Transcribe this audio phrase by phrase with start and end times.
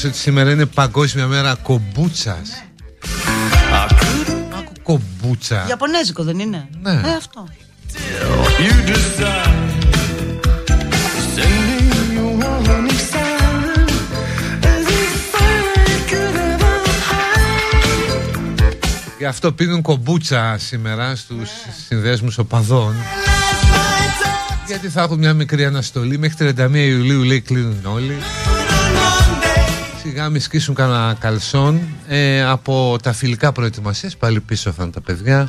[0.00, 2.64] Ξέρεις ότι σήμερα είναι παγκόσμια μέρα κομπούτσας.
[4.58, 5.66] Άκου κομπούτσα.
[5.68, 6.90] Ιαπωνέζικο δεν είναι; Ναι.
[6.90, 7.48] Ε αυτό.
[19.18, 21.50] Γι' αυτό πίνουν κομπούτσα σήμερα στους
[21.86, 22.94] συνδέσμους οπαδών.
[24.66, 26.18] Γιατί θα έχουν μια μικρή αναστολή.
[26.18, 28.18] Μέχρι 31 Ιουλίου λέει κλείνουν όλοι
[30.10, 35.00] Σιγά μη σκίσουν κανένα καλσόν ε, Από τα φιλικά προετοιμασίες Πάλι πίσω θα είναι τα
[35.00, 35.48] παιδιά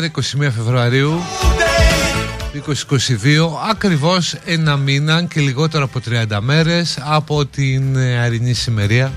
[0.00, 1.20] Δευτέρα 21 Φεβρουαρίου
[2.54, 6.00] 2022 ακριβώς ένα μήνα και λιγότερο από
[6.30, 9.12] 30 μέρες από την ε, αρινή σημερία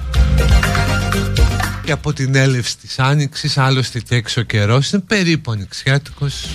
[1.83, 4.91] και από την έλευση της Άνοιξης άλλωστε και έξω καιρός.
[4.91, 6.45] Είναι περίπου ανοιξιάτικος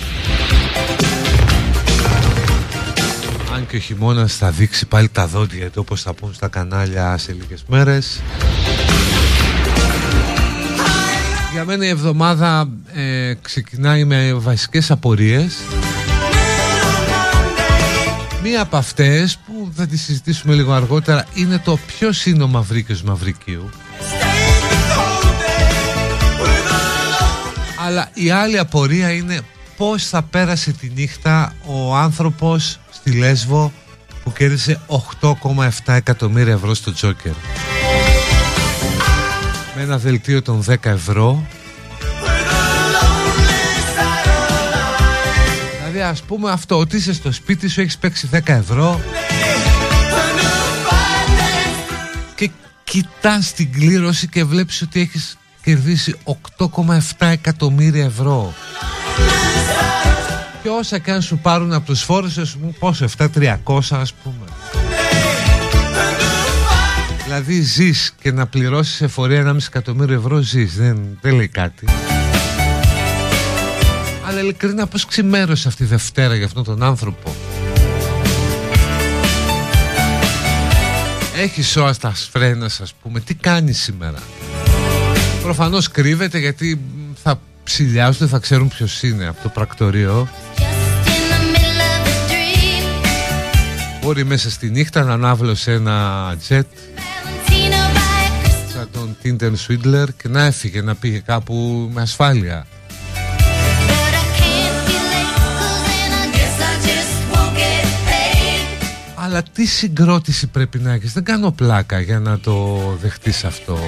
[3.53, 7.17] αν και ο χειμώνας θα δείξει πάλι τα δόντια του όπως θα πούν στα κανάλια
[7.17, 8.21] σε λίγες μέρες.
[11.57, 15.55] Για μένα η εβδομάδα ε, ξεκινάει με βασικές απορίες.
[18.43, 23.01] Μία από αυτές που θα τη συζητήσουμε λίγο αργότερα είναι το ποιος είναι ο Μαυρίκιος
[23.01, 23.69] Μαυρικίου.
[27.85, 29.39] Αλλά η άλλη απορία είναι
[29.77, 33.71] πώς θα πέρασε τη νύχτα ο άνθρωπος στη Λέσβο
[34.23, 34.79] που κέρδισε
[35.21, 37.33] 8,7 εκατομμύρια ευρώ στο Τζόκερ.
[39.75, 41.45] Με ένα δελτίο των 10 ευρώ
[46.07, 49.01] ας πούμε αυτό ότι είσαι στο σπίτι σου έχεις παίξει 10 ευρώ.
[52.35, 52.49] Και
[52.83, 56.15] κοιτάς την κλήρωση και βλέπεις ότι έχεις κερδίσει
[56.57, 58.53] 8,7 εκατομμύρια ευρώ.
[60.63, 63.55] Και όσα και αν σου πάρουν από τους φόρους σου πόσο 7-300
[63.89, 64.45] ας πούμε.
[67.23, 70.75] Δηλαδή ζεις και να πληρώσεις εφορία 1,5 εκατομμύριο ευρώ ζεις.
[70.75, 71.85] Δεν, δεν λέει κάτι
[74.37, 77.35] Αλλά ειλικρινά πως ξημέρωσε αυτή η Δευτέρα για αυτόν τον άνθρωπο.
[81.37, 83.19] Έχει σώα στα σφρένα ας πούμε.
[83.19, 84.17] Τι κάνει σήμερα;
[85.41, 86.81] Προφανώς κρύβεται γιατί
[87.23, 90.27] θα ψηλιάζονται θα ξέρουν ποιος είναι από το πρακτορείο.
[94.01, 96.67] Μπορεί μέσα στη νύχτα να ανάβλωσε ένα τζετ
[98.73, 102.67] σαν τον Τίντερ Σουίτλερ και να έφυγε να πήγε κάπου με ασφάλεια
[109.37, 113.79] Αλλά τι συγκρότηση πρέπει να έχεις; Δεν κάνω πλάκα για να το δεχτείς αυτό.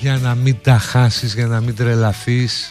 [0.00, 2.70] Για να μην τα χάσεις Για να μην τρελαθείς.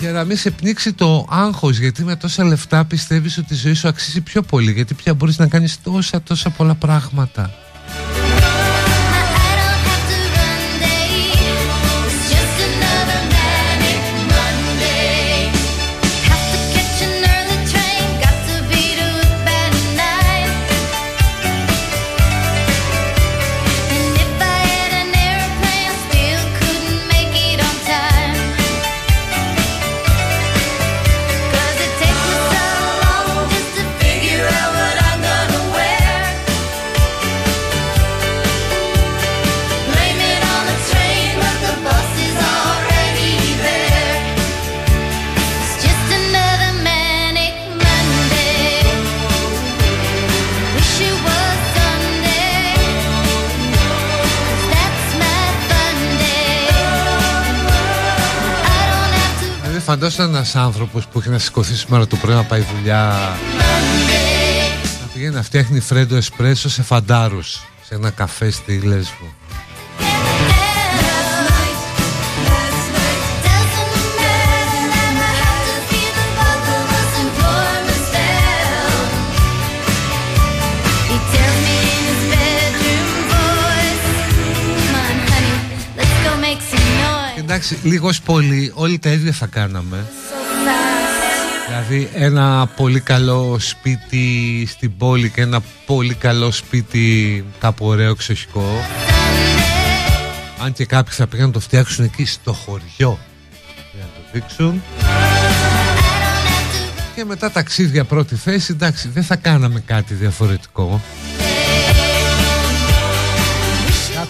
[0.00, 3.74] Για να μην σε πνίξει το άγχος γιατί με τόσα λεφτά πιστεύεις ότι η ζωή
[3.74, 7.50] σου αξίζει πιο πολύ γιατί πια μπορείς να κάνεις τόσα τόσα πολλά πράγματα
[60.10, 63.36] φαντάζομαι ένας άνθρωπος που έχει να σηκωθεί σήμερα το πρωί να πάει δουλειά
[65.00, 69.34] να πηγαίνει να φτιάχνει φρέντο εσπρέσο σε φαντάρους σε ένα καφέ στη Λέσβο.
[87.62, 90.06] Εντάξει, λίγο πολύ όλοι τα ίδια θα κάναμε.
[91.66, 98.64] Δηλαδή ένα πολύ καλό σπίτι στην πόλη και ένα πολύ καλό σπίτι κάπου ωραίο εξοχικό.
[100.64, 103.18] Αν και κάποιοι θα πήγαν να το φτιάξουν εκεί στο χωριό
[103.92, 104.82] για να το δείξουν.
[107.14, 111.00] Και μετά ταξίδια πρώτη θέση, εντάξει, δεν θα κάναμε κάτι διαφορετικό.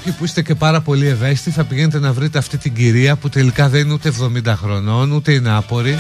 [0.05, 3.29] Κάποιοι που είστε και πάρα πολύ ευαίσθητοι θα πηγαίνετε να βρείτε αυτή την κυρία που
[3.29, 5.97] τελικά δεν είναι ούτε 70 χρονών ούτε είναι άπορη.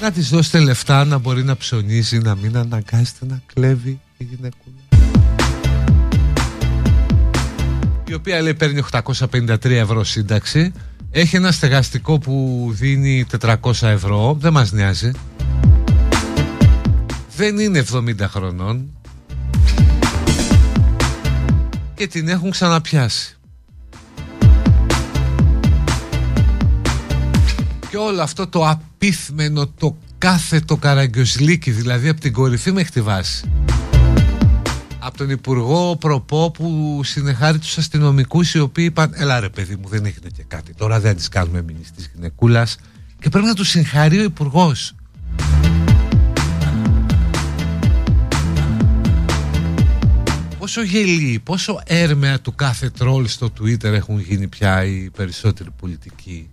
[0.00, 5.06] Να της δώσετε λεφτά να μπορεί να ψωνίζει να μην αναγκάσετε να κλέβει η γυναικούλα.
[8.08, 10.72] Η οποία λέει παίρνει 853 ευρώ σύνταξη.
[11.10, 14.36] Έχει ένα στεγαστικό που δίνει 400 ευρώ.
[14.40, 15.10] Δεν μας νοιάζει.
[17.36, 18.88] Δεν είναι 70 χρονών
[21.94, 23.36] και την έχουν ξαναπιάσει.
[27.90, 33.50] Και όλο αυτό το απίθμενο, το κάθετο καραγκιοσλίκι, δηλαδή από την κορυφή μέχρι τη βάση.
[34.98, 39.88] Από τον Υπουργό Προπό που συνεχάρει τους αστυνομικούς οι οποίοι είπαν «Έλα ρε παιδί μου
[39.88, 42.76] δεν έχετε και κάτι, τώρα δεν τις κάνουμε εμείς της γυναικούλας»
[43.20, 44.94] και πρέπει να τους συγχαρεί ο Υπουργός.
[50.64, 56.50] Πόσο γελί, πόσο έρμεα του κάθε τρόλ στο Twitter έχουν γίνει πια οι περισσότεροι πολιτικοί;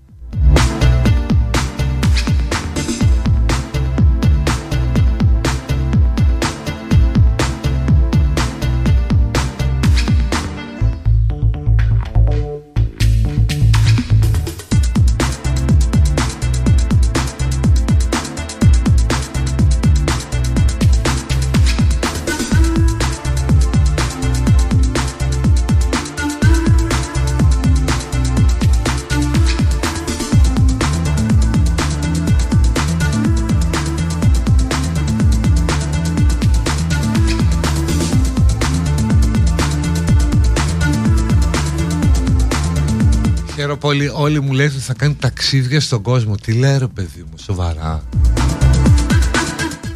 [43.87, 46.35] Όλοι, όλοι μου λένε ότι θα κάνει ταξίδια στον κόσμο.
[46.35, 48.03] Τι λέει ρε παιδί μου, σοβαρά.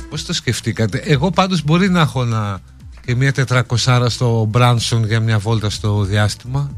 [0.10, 2.60] Πώς το σκεφτήκατε; Εγώ πάντως μπορεί να έχω να...
[3.06, 6.72] και μια τετρακοσάρα στο Μπράνσον για μια βόλτα στο διάστημα.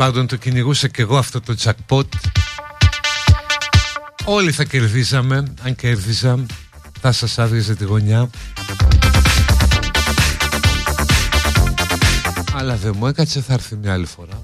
[0.00, 2.06] Πάντων το κυνηγούσα και εγώ αυτό το jackpot.
[4.24, 6.46] Όλοι θα κερδίσαμε Αν κέρδισα
[7.00, 8.30] Θα σας άδειαζε τη γωνιά.
[12.54, 14.39] Αλλά δεν μου έκατσε θα έρθει μια άλλη φορά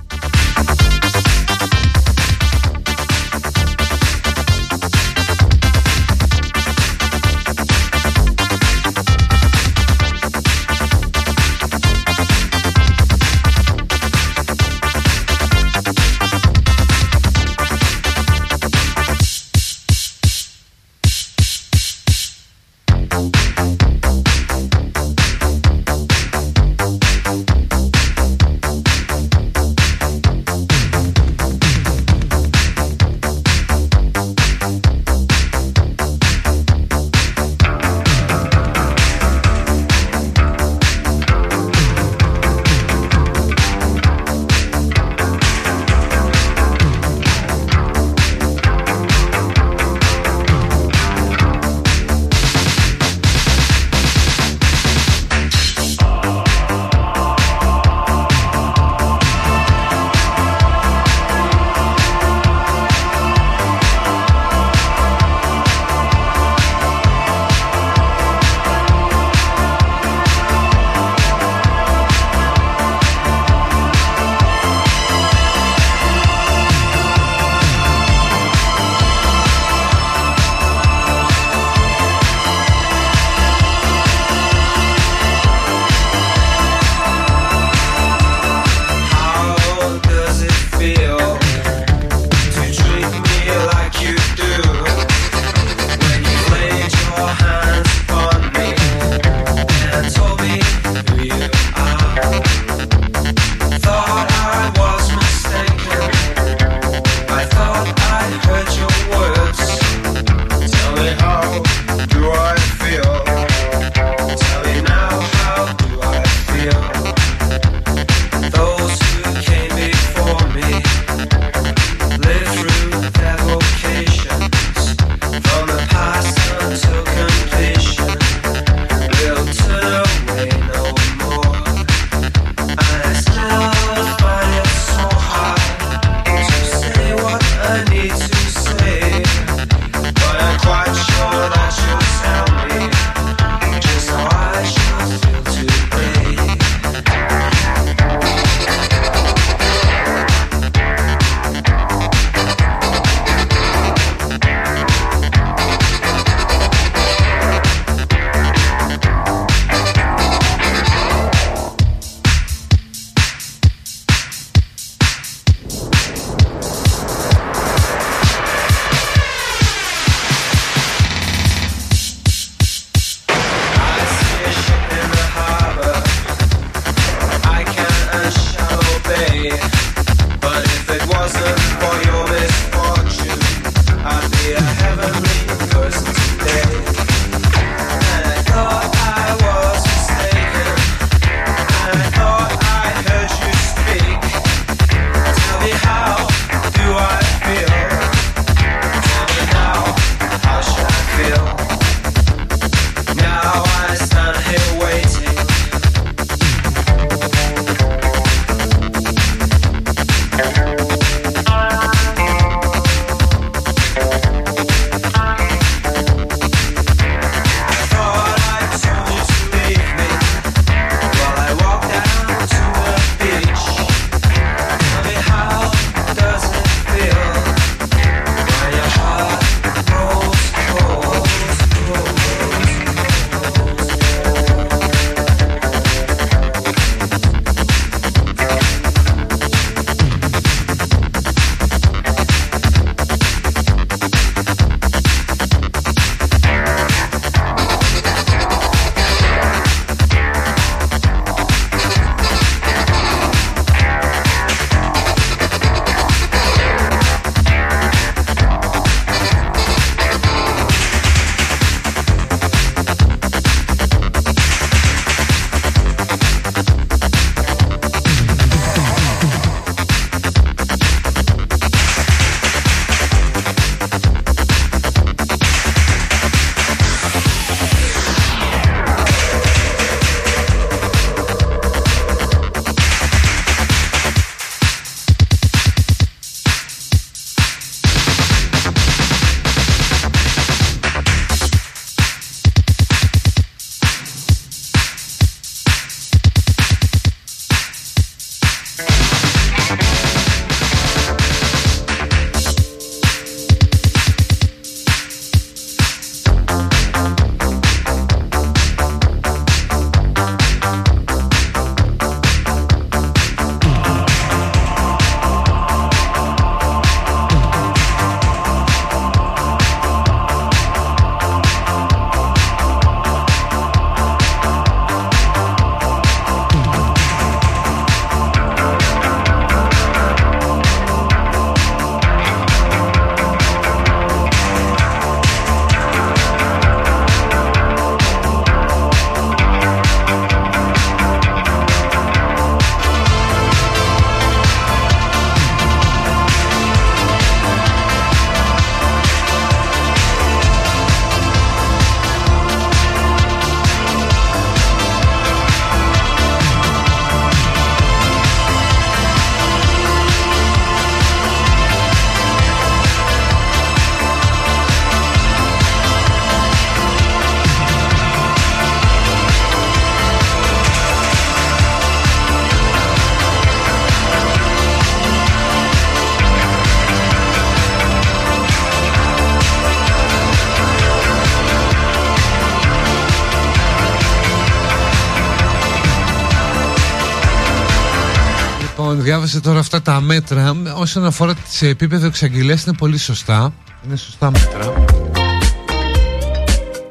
[389.16, 390.57] διάβασε τώρα αυτά τα μέτρα.
[390.76, 393.52] Όσον αφορά σε επίπεδο εξαγγελίας, είναι πολύ σωστά.
[393.87, 394.74] Είναι σωστά μέτρα.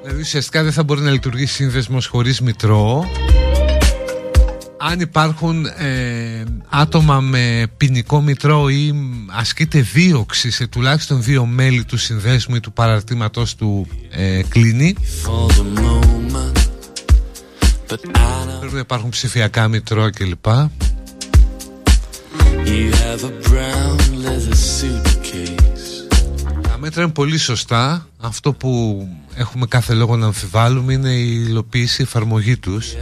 [0.03, 3.05] Δηλαδή, ουσιαστικά δεν θα μπορεί να λειτουργήσει σύνδεσμος χωρίς μητρό.
[4.77, 8.93] Αν υπάρχουν ε, άτομα με ποινικό μητρό ή
[9.39, 14.95] ασκείται δίωξη σε τουλάχιστον δύο μέλη του συνδέσμου ή του παραρτήματος του ε, κλείνει
[18.59, 20.45] Πρέπει να υπάρχουν ψηφιακά μητρό κλπ
[26.61, 28.07] Τα μέτρα είναι πολύ σωστά.
[28.19, 32.93] Αυτό που έχουμε κάθε λόγο να αμφιβάλλουμε είναι η υλοποίηση, η εφαρμογή τους.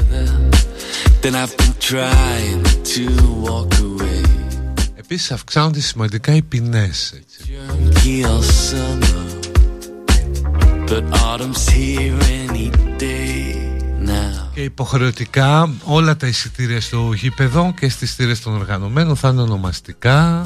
[4.96, 7.14] Επίσης αυξάνονται σημαντικά οι ποινές.
[14.54, 20.46] Και υποχρεωτικά όλα τα εισιτήρια στο γήπεδο και στις στήρες των οργανωμένων θα είναι ονομαστικά.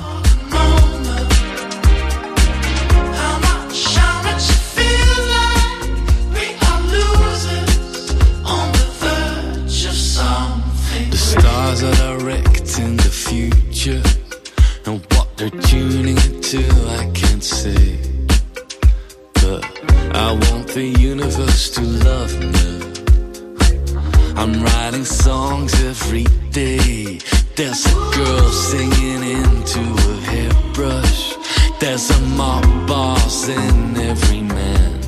[24.37, 27.19] I'm writing songs every day
[27.55, 31.35] There's a girl singing into a hairbrush
[31.79, 35.01] There's a mob boss in every man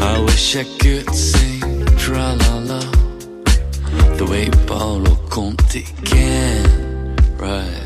[0.00, 2.80] I wish I could sing tra-la-la
[4.16, 7.16] the way Paolo Conte can.
[7.36, 7.83] Right.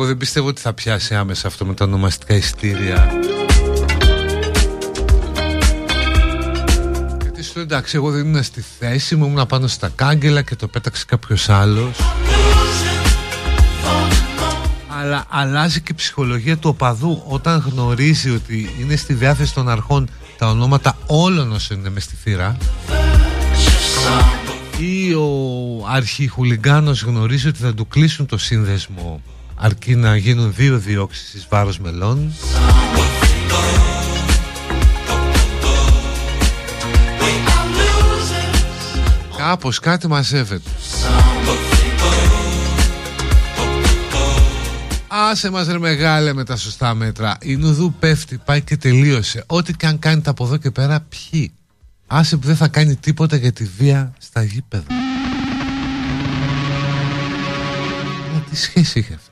[0.00, 3.10] Εγώ δεν πιστεύω ότι θα πιάσει άμεσα αυτό με τα ονομαστικά ειστήρια.
[7.22, 10.68] Γιατί σου εντάξει, εγώ δεν ήμουν στη θέση μου, ήμουν πάνω στα κάγκελα και το
[10.68, 11.96] πέταξε κάποιος άλλος.
[15.00, 20.08] Αλλά αλλάζει και η ψυχολογία του οπαδού όταν γνωρίζει ότι είναι στη διάθεση των αρχών
[20.38, 22.56] τα ονόματα όλων όσων είναι μες στη θύρα
[24.78, 25.28] ή ο
[25.88, 29.20] αρχιχουλιγκάνος γνωρίζει ότι θα του κλείσουν το σύνδεσμο
[29.62, 32.32] αρκεί να γίνουν δύο διώξεις εις βάρος μελών.
[39.36, 40.70] Κάπως κάτι μαζεύεται
[45.08, 47.36] Άσε μας ρε μεγάλε με τα σωστά μέτρα.
[47.42, 49.44] Η Νουδού πέφτει, πάει και τελείωσε.
[49.46, 51.52] Ό,τι και αν κάνει από εδώ και πέρα ποιοι.
[52.06, 54.86] Άσε που δεν θα κάνει τίποτα για τη βία στα γήπεδα.
[58.50, 59.29] Τι σχέση είχε αυτό;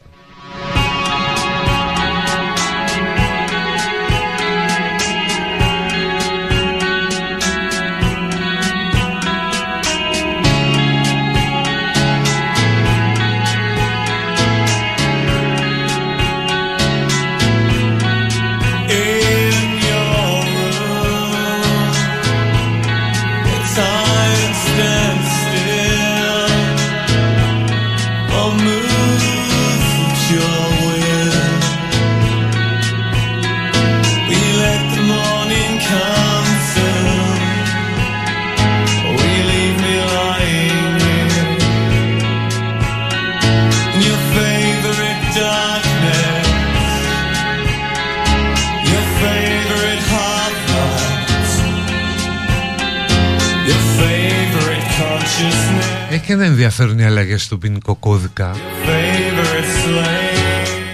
[56.29, 58.57] Και δεν ενδιαφέρουν οι αλλαγές στο ποινικό κώδικα.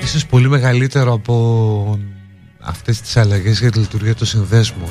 [0.03, 1.99] Ίσως πολύ μεγαλύτερο από
[2.61, 4.88] αυτές τις αλλαγές για τη λειτουργία του συνδέσμου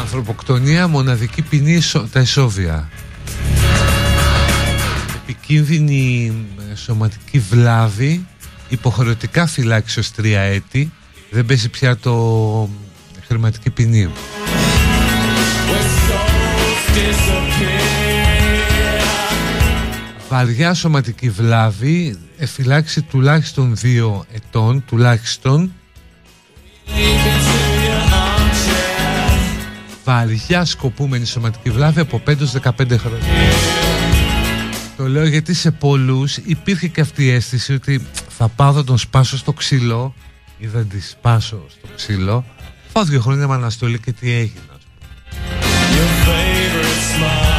[0.00, 1.80] Ανθρωποκτονία, μοναδική ποινή,
[2.12, 2.88] τα εσόβια
[5.22, 6.32] Επικίνδυνη
[6.70, 8.26] ε, σωματική βλάβη
[8.68, 10.92] Υποχρεωτικά φυλάξει ως τρία έτη
[11.30, 12.68] Δεν πέσει πια το
[13.26, 14.08] χρηματική ποινή
[20.28, 25.72] βαριά σωματική βλάβη, εφυλάξει τουλάχιστον δύο ετών, τουλάχιστον.
[30.04, 32.32] Βαριά σκοπούμενη σωματική βλάβη από 5-15
[32.98, 33.26] χρόνια.
[34.96, 38.98] Το λέω γιατί σε πολλούς υπήρχε και αυτή η αίσθηση ότι θα πάω θα τον
[38.98, 40.14] σπάσω στο ξύλο
[40.58, 42.44] ή δεν τη σπάσω στο ξύλο.
[42.92, 44.67] Πάω δύο χρόνια με αναστολή και τι έγινε.
[45.90, 47.57] Και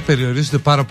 [0.00, 0.84] περιορίζονται πάρα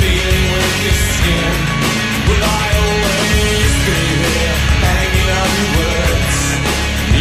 [0.00, 1.52] Feeling with your skin.
[2.26, 6.38] Will I always be here, hanging on your words,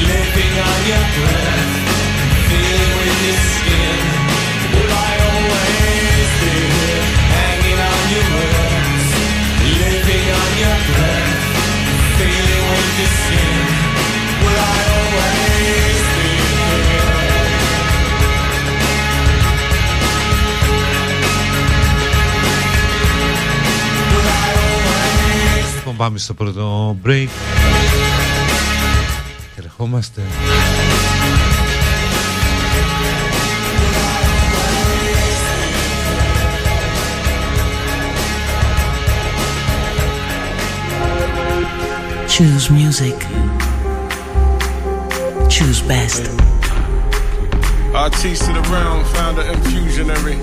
[0.09, 1.73] living on your breath,
[2.97, 3.97] with your skin?
[4.73, 7.05] Will I always be here,
[7.37, 9.09] hanging on your words,
[9.77, 11.37] living on your breath,
[12.17, 13.84] with your skin?
[25.96, 27.28] πάμε στο πρώτο break
[29.54, 30.22] και ερχόμαστε
[42.40, 43.18] Choose music.
[45.54, 46.22] Choose best.
[47.94, 50.38] Artiste of the realm, founder infusionary.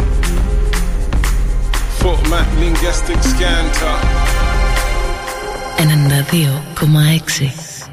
[2.01, 4.50] Format linguistic scanter.
[5.84, 7.90] 92,6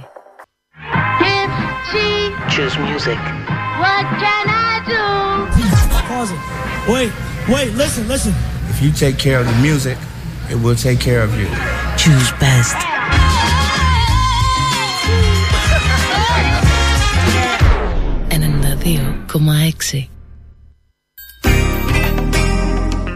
[2.49, 3.17] Choose music.
[3.84, 5.06] What can I do?
[6.10, 6.39] Pause it.
[6.91, 7.12] Wait,
[7.47, 8.34] wait, listen, listen.
[8.69, 9.97] If you take care of the music,
[10.52, 11.47] it will take care of you.
[11.97, 12.78] Choose best.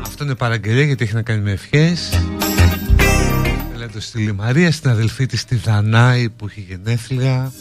[0.01, 2.09] Αυτό είναι παραγγελία γιατί έχει να κάνει με ευχές
[3.93, 7.51] το στείλει Μαρία στην αδελφή της τη Δανάη που έχει γενέθλια.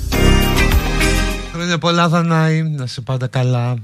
[1.52, 3.76] Χρόνια πολλά Δανάη, να σε πάντα καλά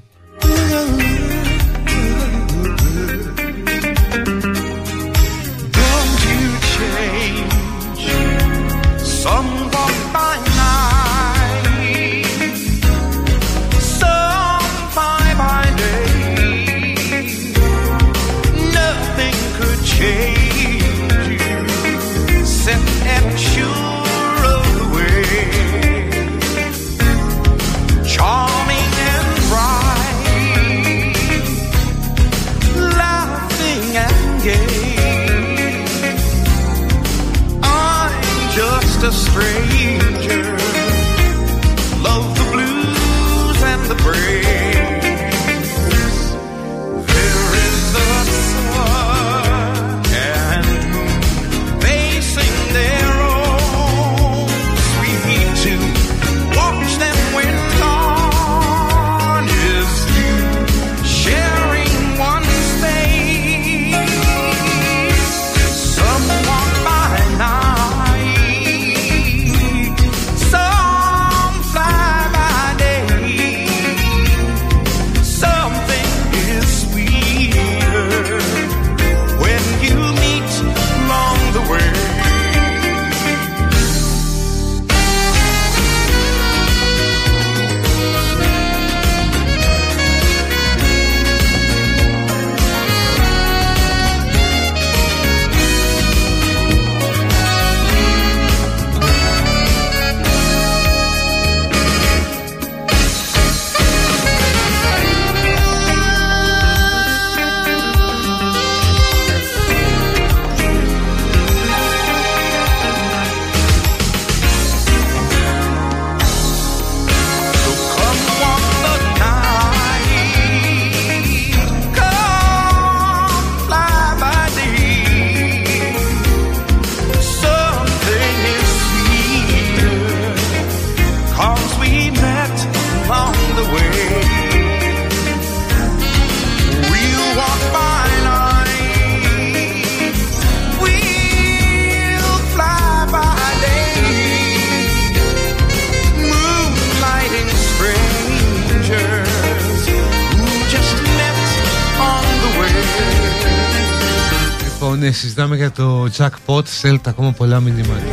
[155.08, 158.04] ναι, συζητάμε για το jackpot, στέλνετε ακόμα πολλά μηνύματα.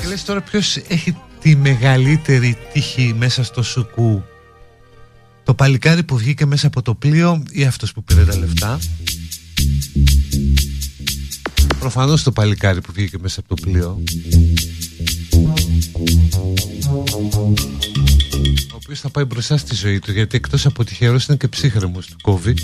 [0.00, 4.24] Και λες τώρα ποιος έχει τη μεγαλύτερη τύχη μέσα στο σουκού;
[5.42, 8.78] Το παλικάρι που βγήκε μέσα από το πλοίο ή αυτός που πήρε τα λεφτά;
[11.78, 14.02] Προφανώς το παλικάρι που βγήκε μέσα από το πλοίο.
[18.72, 22.06] Ο οποίος θα πάει μπροστά στη ζωή του γιατί εκτός από τυχερός είναι και ψύχρεμος
[22.06, 22.54] του κόβει.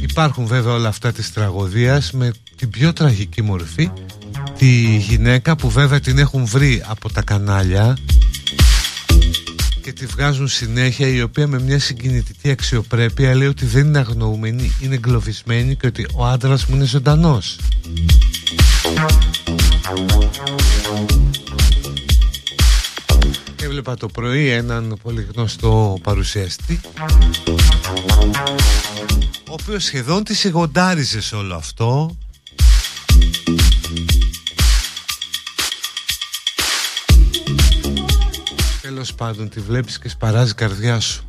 [0.00, 3.90] Υπάρχουν βέβαια όλα αυτά της τραγωδίας με την πιο τραγική μορφή
[4.58, 7.96] τη γυναίκα που βέβαια την έχουν βρει από τα κανάλια
[9.88, 14.72] και τη βγάζουν συνέχεια η οποία με μια συγκινητική αξιοπρέπεια λέει ότι δεν είναι αγνοούμενη,
[14.80, 17.58] είναι εγκλωβισμένη και ότι ο άντρας μου είναι ζωντανός.
[23.62, 26.80] Έβλεπα το πρωί έναν πολύ γνωστό παρουσιαστή
[29.48, 32.16] ο οποίος σχεδόν τη σιγοντάριζε σε όλο αυτό
[38.98, 41.24] Τέλος πάντων τη βλέπεις και σπαράζει η καρδιά σου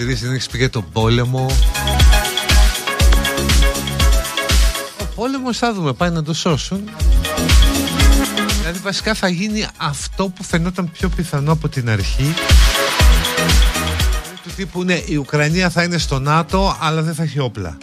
[0.00, 1.46] εδώ και παρατηρήσει, δεν έχεις πει για τον πόλεμο.
[5.00, 6.88] Ο πόλεμος θα δούμε, πάει να το σώσουν.
[8.60, 12.34] Δηλαδή βασικά θα γίνει αυτό που φαινόταν πιο πιθανό από την αρχή.
[14.42, 17.78] Του τύπου ναι, η Ουκρανία θα είναι στο ΝΑΤΟ, αλλά δεν θα έχει όπλα.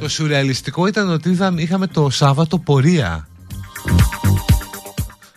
[0.00, 3.28] Το σουρεαλιστικό ήταν ότι είχαμε το Σάββατο πορεία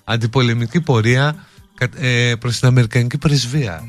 [0.04, 1.36] αντιπολεμική πορεία ε,
[2.40, 3.84] προς την Αμερικανική πρεσβεία.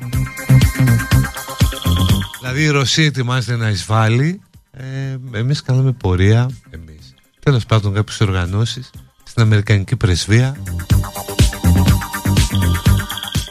[2.40, 4.40] Δηλαδή η Ρωσία ετοιμάζεται να εισβάλλει,
[4.72, 8.90] ε, εμείς κάναμε πορεία, εμείς, τέλος πάντων κάποιες οργανώσεις,
[9.24, 10.56] στην Αμερικανική πρεσβεία.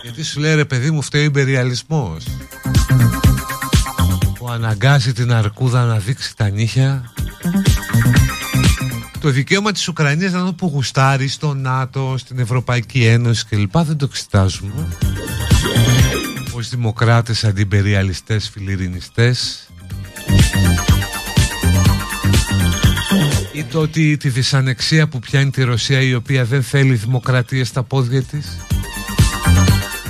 [0.04, 2.26] Γιατί σου λέει ρε παιδί μου φταίει ο υπεριαλισμός
[4.40, 7.13] που αναγκάζει την αρκούδα να δείξει τα νύχια
[9.24, 13.78] Το δικαίωμα της Ουκρανίας να το που γουστάρει στο ΝΑΤΟ, στην Ευρωπαϊκή Ένωση κλπ.
[13.78, 14.88] Δεν το εξετάζουμε.
[16.54, 19.68] Ως δημοκράτες, αντιπεριαλιστές, φιλιρινιστές.
[23.54, 27.84] Ή το ότι τη δυσανεξία που πιάνει τη Ρωσία η οποία δεν θέλει δημοκρατία στα
[27.84, 28.58] πόδια της.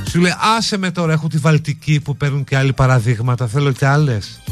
[0.09, 3.85] Σου λέει άσε με τώρα έχω τη Βαλτική που παίρνουν και άλλοι παραδείγματα θέλω και
[3.85, 4.42] άλλες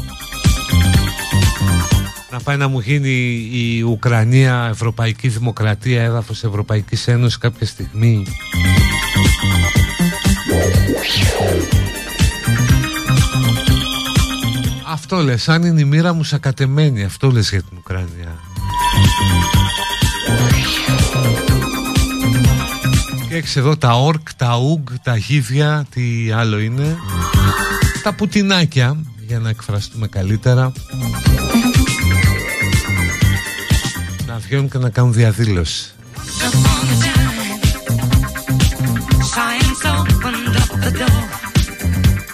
[2.32, 3.10] να πάει να μου γίνει
[3.52, 8.26] η Ουκρανία Ευρωπαϊκή Δημοκρατία έδαφος Ευρωπαϊκής Ένωσης κάποια στιγμή.
[14.86, 18.38] Αυτό λες, αν είναι η μοίρα μου σακατεμένη Αυτό λες για την Ουκρανία.
[23.28, 26.96] Και έχεις εδώ τα όρκ, τα ουγ, τα γίδια Τι άλλο είναι.
[28.02, 30.72] Τα πουτινάκια Για να εκφραστούμε καλύτερα
[34.52, 35.90] Να βγαίνουν και να κάνουν διαδήλωση.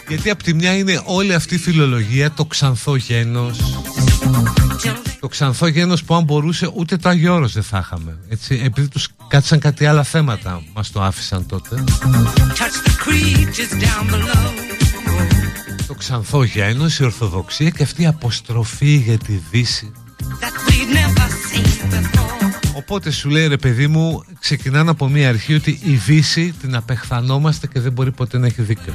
[0.08, 3.58] Γιατί από τη μια είναι όλη αυτή η φιλολογία το ξανθό γένος.
[5.20, 8.88] Το ξανθό γένος που αν μπορούσε ούτε το Άγιο Όρος δεν θα είχαμε έτσι, Επειδή
[8.88, 11.84] τους κάτσαν κάτι άλλα θέματα Μας το άφησαν τότε.
[15.86, 19.92] Το ξανθό γένος, η Ορθοδοξία και αυτή η αποστροφή για τη Δύση
[22.74, 27.66] Οπότε σου λέει ρε παιδί μου ξεκινάνε από μια αρχή ότι η Δύση την απεχθανόμαστε
[27.66, 28.94] και δεν μπορεί ποτέ να έχει δίκιο.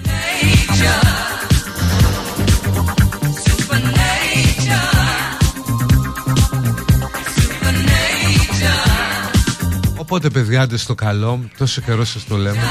[9.98, 12.62] Οπότε παιδιά στο καλό, τόσο καιρό σας το λέμε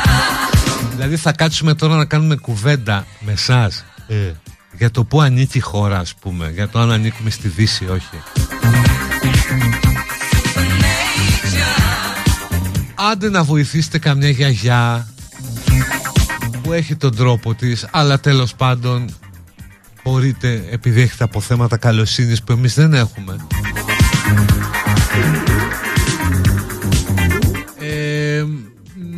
[0.95, 4.33] Δηλαδή θα κάτσουμε τώρα να κάνουμε κουβέντα με εσάς ε.
[4.79, 8.23] Για το που ανήκει η χώρα ας πούμε Για το αν ανήκουμε στη Δύση όχι
[13.11, 15.07] Άντε να βοηθήσετε καμιά γιαγιά
[16.62, 19.09] που έχει τον τρόπο της αλλά τέλος πάντων
[20.05, 23.37] μπορείτε επειδή έχετε αποθέματα καλοσύνης που εμείς δεν έχουμε.
[27.81, 28.45] Ε,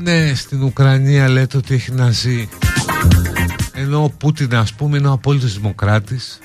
[0.03, 2.49] ναι στην Ουκρανία λέτε ότι έχει να ζει
[3.73, 6.39] ενώ ο Πούτιν ας πούμε είναι ο απόλυτος δημοκράτης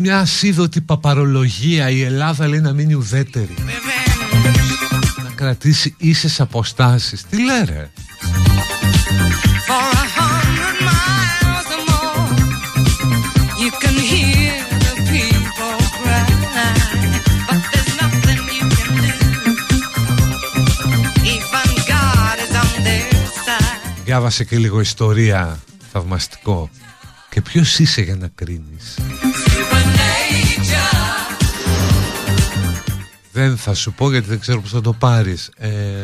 [0.00, 3.54] μια ασίδωτη παπαρολογία η Ελλάδα λέει να μείνει ουδέτερη.
[5.24, 7.24] Να κρατήσει ίσες αποστάσεις.
[7.30, 7.90] Τι λέρε.
[24.04, 25.58] Διάβασε και λίγο ιστορία
[25.92, 26.70] θαυμαστικό.
[27.30, 28.98] Και ποιος είσαι για να κρίνεις;
[33.40, 35.50] Δεν θα σου πω γιατί δεν ξέρω πώς θα το πάρεις.
[35.56, 35.99] Ε...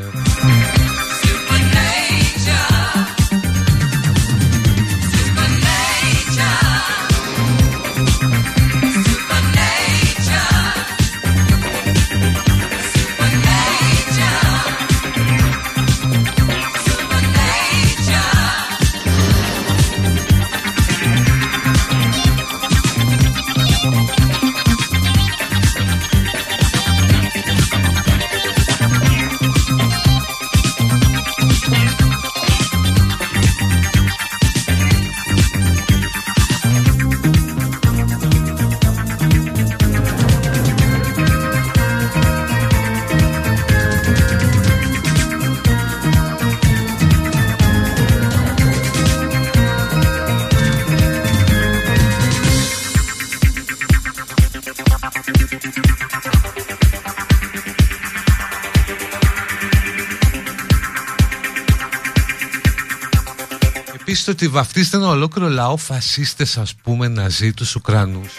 [64.31, 68.33] ότι βαφτίστε ένα ολόκληρο λαό φασίστες ας πούμε να ζει τους Ουκρανούς.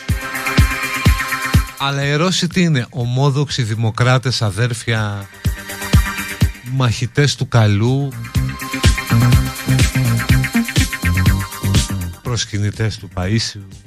[1.77, 5.29] Αλλά οι Ρώσοι τι είναι ομόδοξοι δημοκράτες αδέρφια
[6.71, 8.09] μαχητές του καλού
[12.21, 13.86] προσκυνητές του Παΐσιου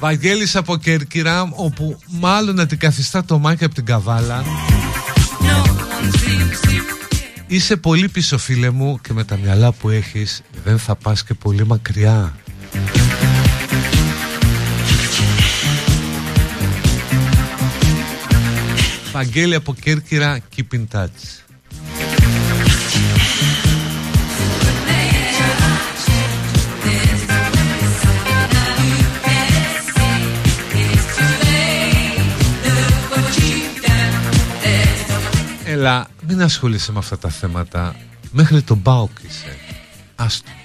[0.00, 4.44] Βαγγέλης από Κέρκυρα όπου μάλλον αντικαθιστά το μάκι από την Καβάλα.
[7.46, 11.34] Είσαι πολύ πίσω φίλε μου και με τα μυαλά που έχεις δεν θα πας και
[11.34, 12.34] πολύ μακριά.
[19.12, 21.49] Βαγγέλη από Κέρκυρα Keep in touch
[35.80, 37.96] Έλα, μην ασχολείσαι με αυτά τα θέματα.
[38.30, 39.56] Μέχρι τον Μπάουκ είσαι.
[40.16, 40.59] Άστο.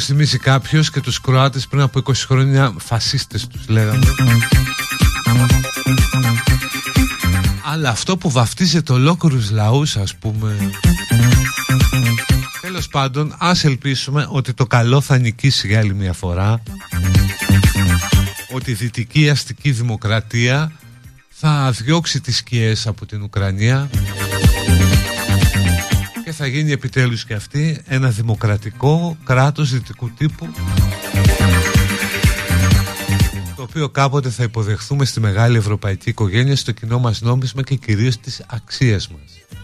[0.00, 4.06] Όπως θυμίσει κάποιος και τους Κροάτες πριν από 20 χρόνια φασίστες τους λέγαμε.
[7.64, 10.70] Αλλά αυτό που βαφτίζεται ολόκληρους λαούς ας πούμε.
[12.60, 16.62] Τέλος πάντων ας ελπίσουμε ότι το καλό θα νικήσει για άλλη μια φορά
[18.54, 20.72] ότι η δυτική αστική δημοκρατία
[21.28, 24.19] θα διώξει τις σκιές από την Ουκρανία και
[26.42, 30.48] θα γίνει επιτέλους και αυτή ένα δημοκρατικό κράτος δυτικού τύπου
[33.56, 38.18] το οποίο κάποτε θα υποδεχθούμε στη μεγάλη ευρωπαϊκή οικογένεια στο κοινό μας νόμισμα και κυρίως
[38.18, 39.59] τις αξίες μας.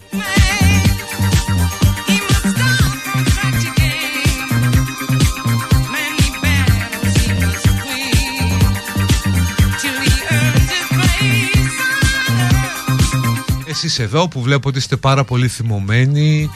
[13.86, 16.50] Εσείς εδώ που βλέπω ότι είστε πάρα πολύ θυμωμένοι.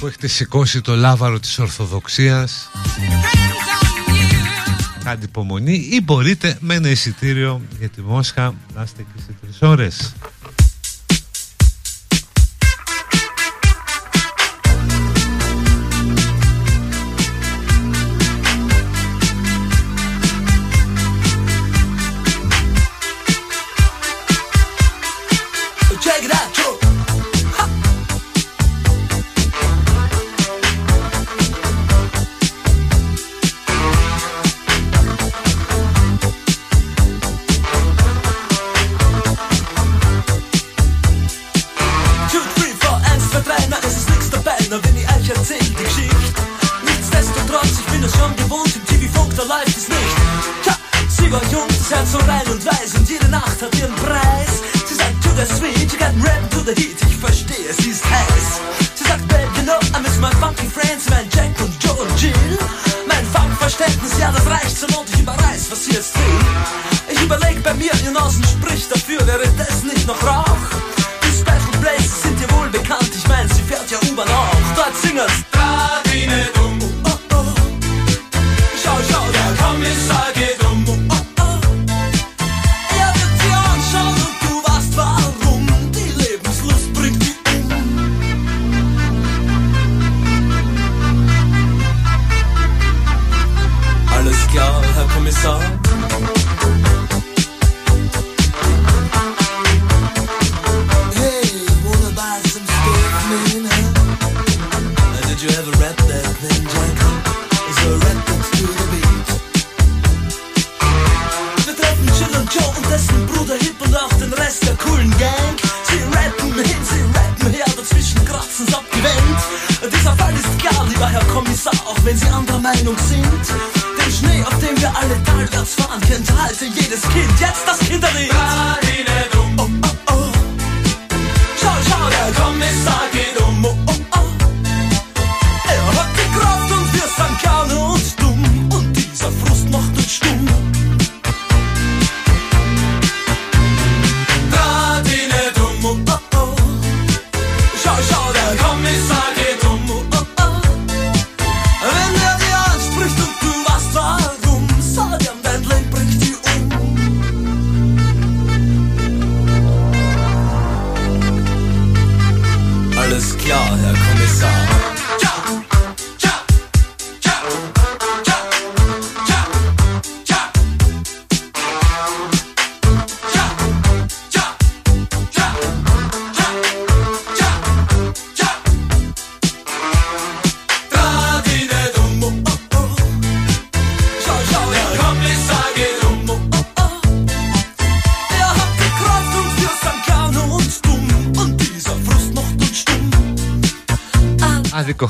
[0.00, 2.70] Που έχετε σηκώσει το λάβαρο της Ορθοδοξίας.
[5.04, 9.62] Κάντε υπομονή ή μπορείτε με ένα εισιτήριο για τη Μόσχα να είστε και σε τρεις
[9.62, 10.14] ώρες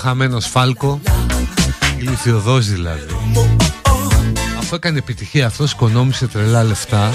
[0.01, 1.01] χαμένος Φάλκο.
[1.99, 3.17] Ηλικιωδός δηλαδή.
[4.59, 7.11] Αφού έκανε επιτυχία αυτός κονόμησε τρελά λεφτά.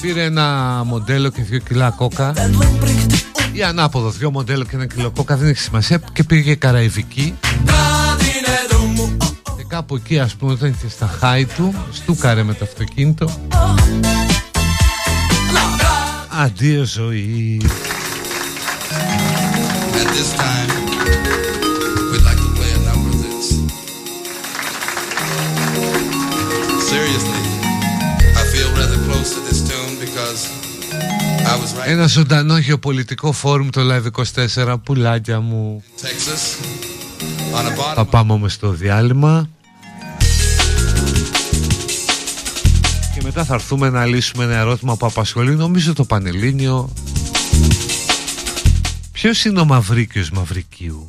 [0.00, 2.32] Πήρε ένα μοντέλο και δύο κιλά κόκα.
[3.52, 7.34] Ή ανάποδο δύο μοντέλο και ένα κιλό κόκα δεν έχει σημασία Και πήγε καραϊβική.
[9.56, 13.30] Και κάπου εκεί ας πούμε όταν είχε στα χάη του Στούκαρε με το αυτοκίνητο.
[16.28, 17.60] Αντίο ζωή.
[31.86, 34.24] Ένα ζωντανό γεωπολιτικό φόρουμ το Live
[34.64, 35.82] 24 Πουλάκια μου.
[37.94, 39.48] Θα πάμε όμως στο διάλειμμα.
[43.14, 46.92] Και μετά θα έρθουμε να λύσουμε ένα ερώτημα που απασχολεί Νομίζω το Πανελλήνιο.
[49.12, 51.06] Ποιος είναι ο Μαυρίκιος Μαυρικίου;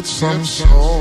[0.00, 0.99] get some soul.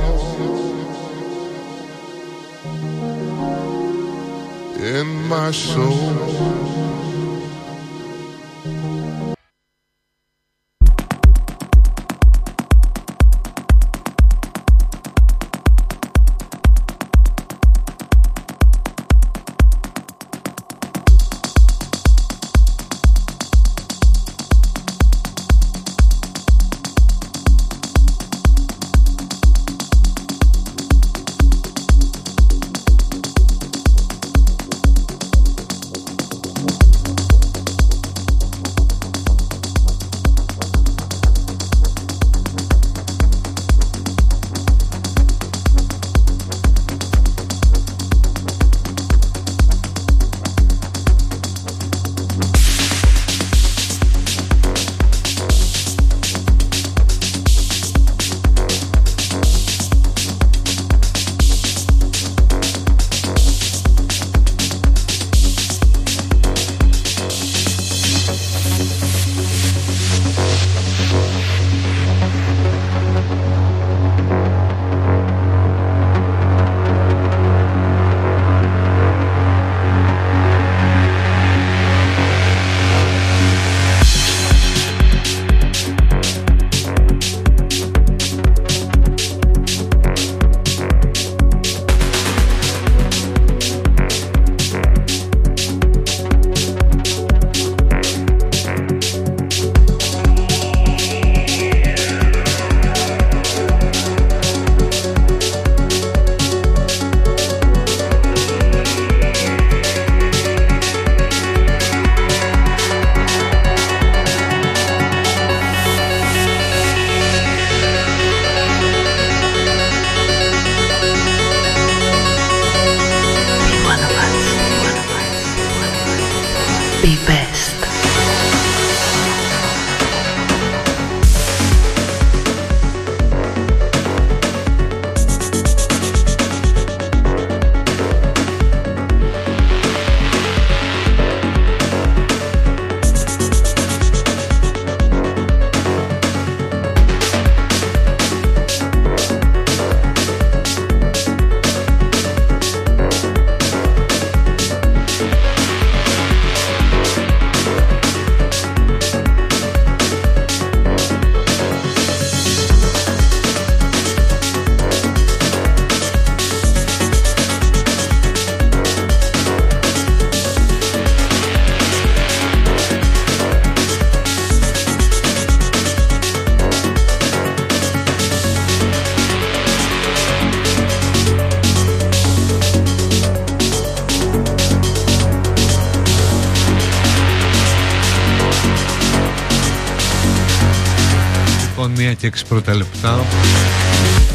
[192.61, 193.25] Πρώτα λεπτά.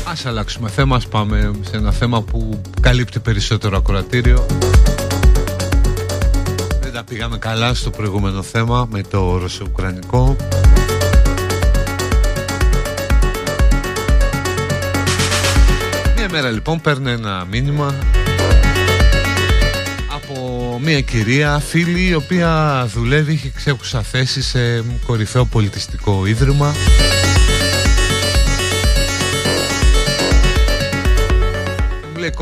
[0.04, 4.46] Ας αλλάξουμε θέμα, ας πάμε σε ένα θέμα που καλύπτει περισσότερο ακροατήριο.
[6.80, 10.36] Δεν τα πήγαμε καλά στο προηγούμενο θέμα με το ρωσο-ουκρανικό.
[16.16, 17.94] Μια μέρα λοιπόν παίρνει ένα μήνυμα
[20.14, 26.74] από μια κυρία φίλη η οποία δουλεύει, είχε ξέχουσα θέση σε κορυφαίο πολιτιστικό ίδρυμα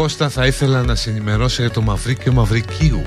[0.03, 3.03] Κώστα θα ήθελα να σε ενημερώσω για το Μαυρίκιο Μαυρικίου.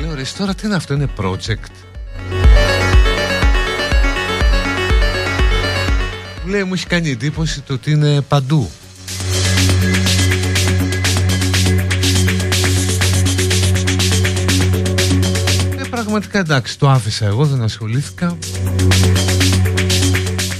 [0.00, 1.70] Λέω ρε τώρα τι είναι αυτό είναι project;
[6.44, 8.70] Μου λέει μου έχει κάνει εντύπωση το ότι είναι παντού
[15.78, 18.36] Ε πραγματικά εντάξει το άφησα εγώ δεν ασχολήθηκα.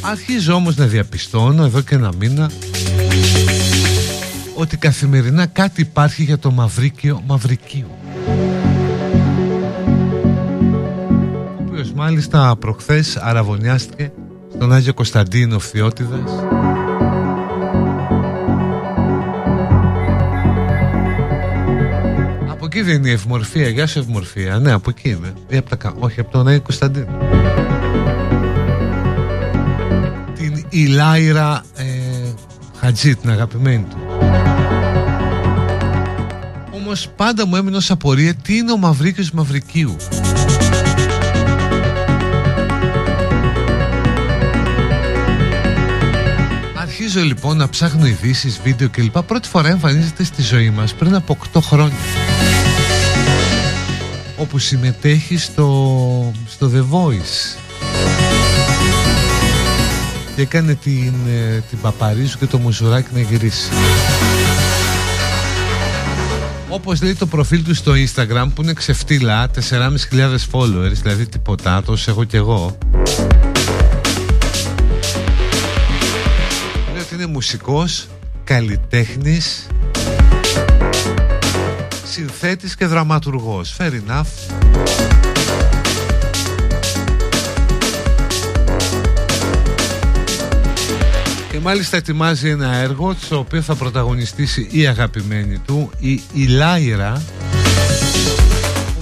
[0.00, 2.50] Αρχίζω όμως να διαπιστώνω εδώ και ένα μήνα
[4.54, 7.90] ότι καθημερινά κάτι υπάρχει για το Μαυρίκιο Μαυρικίου.
[11.58, 14.12] Ο οποίος μάλιστα προχθές αραβωνιάστηκε
[14.54, 16.30] στον Άγιο Κωνσταντίνο Φθιώτιδας.
[22.50, 24.58] Από εκεί δεν είναι η ευμορφία, γεια σου ευμορφία.
[24.58, 25.94] Ναι από εκεί είναι, ή από τα...
[25.98, 27.18] όχι από τον Άγιο Κωνσταντίνο.
[30.34, 31.73] Την Ηλάιρα ε,
[32.84, 33.96] Χατζή, την αγαπημένη του
[36.96, 39.96] όμως πάντα μου έμεινε ως απορία τι είναι ο Μαυρίκιος Μαυρικίου.
[46.74, 49.18] Αρχίζω λοιπόν να ψάχνω ειδήσεις, βίντεο κλπ.
[49.22, 51.98] Πρώτη φορά εμφανίζεται στη ζωή μας πριν από 8 χρόνια.
[54.36, 57.63] Όπου συμμετέχει στο, στο The Voice.
[60.36, 63.68] Και έκανε την, ε, την Παπαρίζου και το Μουζουράκι να γυρίσει.
[66.68, 72.10] Όπως λέει το προφίλ του στο Instagram που είναι ξεφτύλα 4.500 followers Δηλαδή τίποτα, τόσο
[72.10, 72.78] έχω κι εγώ.
[76.92, 78.06] Λέει ότι είναι μουσικός,
[78.44, 79.66] καλλιτέχνης
[82.04, 83.76] Συνθέτης και δραματουργός.
[83.78, 85.23] Fair enough
[91.54, 97.22] Και μάλιστα ετοιμάζει ένα έργο στο οποίο θα πρωταγωνιστήσει η αγαπημένη του, η Ηλάιρα.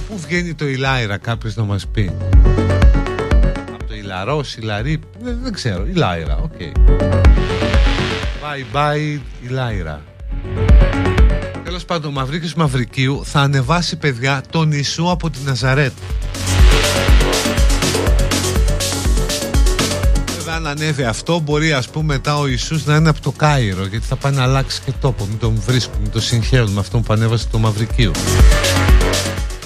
[0.07, 2.11] Πού βγαίνει το Ηλάιρα, κάποιος να μας πει;
[3.73, 6.51] Από το Ιλαρός, Ιλαρή, δεν, δεν ξέρω, Ηλάιρα, ok.
[6.59, 6.71] Okay.
[8.41, 10.01] Bye bye Ηλάιρα.
[11.63, 15.93] Τέλος πάντων, ο Μαυρίκιος Μαυρικίου θα ανεβάσει παιδιά τον Ιησού από την Ναζαρέτ.
[20.65, 24.05] Αν ανέβει αυτό μπορεί ας πούμε μετά ο Ιησούς να είναι από το Κάιρο γιατί
[24.05, 27.13] θα πάει να αλλάξει και τόπο μην τον βρίσκουν, μην τον συγχαίρουν με αυτόν που
[27.13, 28.11] ανέβασε το Μαυρικείο.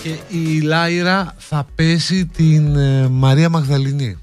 [0.04, 4.18] Και η Λάιρα θα παίζει την ε, Μαρία Μαγδαληνή.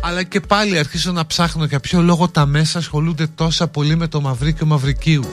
[0.00, 4.06] Αλλά και πάλι αρχίζω να ψάχνω για ποιο λόγο τα μέσα ασχολούνται τόσα πολύ με
[4.06, 5.24] το Μαυρίκιο Μαυρικίου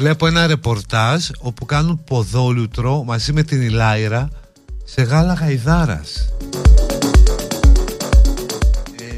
[0.00, 4.28] Βλέπω ένα ρεπορτάζ όπου κάνουν ποδόλουτρο μαζί με την Ηλάιρα
[4.84, 6.34] σε γάλα γαϊδάρας.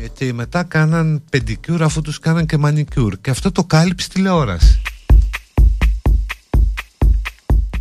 [0.05, 3.21] Ε, και μετά κάναν πεντικιούρ αφού τους κάναν και μανικιούρ.
[3.21, 4.83] Και αυτό το κάλυψε τηλεόραση.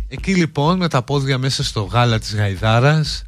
[0.08, 3.24] Εκεί λοιπόν με τα πόδια μέσα στο γάλα της γαϊδάρας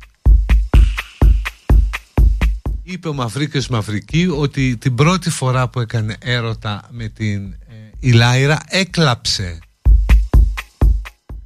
[2.84, 7.56] είπε ο Μαυρίκιος Μαυρικίου ότι την πρώτη φορά που έκανε έρωτα με την
[8.04, 9.58] ε, Ηλάιρα έκλαψε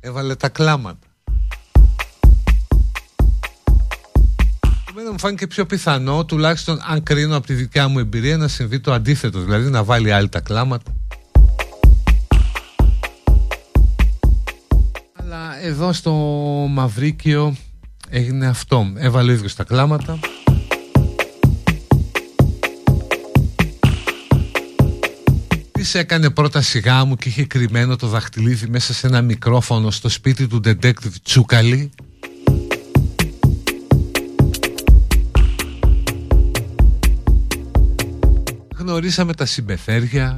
[0.00, 1.06] έβαλε τα κλάματα.
[4.90, 8.80] Εμένα μου φάνηκε πιο πιθανό, τουλάχιστον αν κρίνω από τη δικιά μου εμπειρία, να συμβεί
[8.80, 10.92] το αντίθετο, δηλαδή να βάλει άλλη τα κλάματα.
[15.12, 16.12] Αλλά εδώ στο
[16.70, 17.56] Μαυρίκιο
[18.08, 18.92] έγινε αυτό.
[18.96, 20.18] Έβαλε ο ίδιος τα κλάματα.
[25.78, 30.08] Της έκανε πρώτα σιγά μου και είχε κρυμμένο το δαχτυλίδι μέσα σε ένα μικρόφωνο στο
[30.08, 31.90] σπίτι του detective Τσούκαλη.
[38.76, 40.36] Γνωρίσαμε τα συμπεθέρια.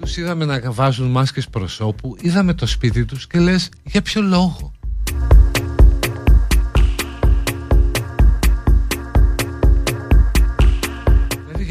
[0.00, 2.16] Τους είδαμε να βάζουν μάσκες προσώπου.
[2.20, 4.72] Είδαμε το σπίτι τους και λες για ποιο λόγο;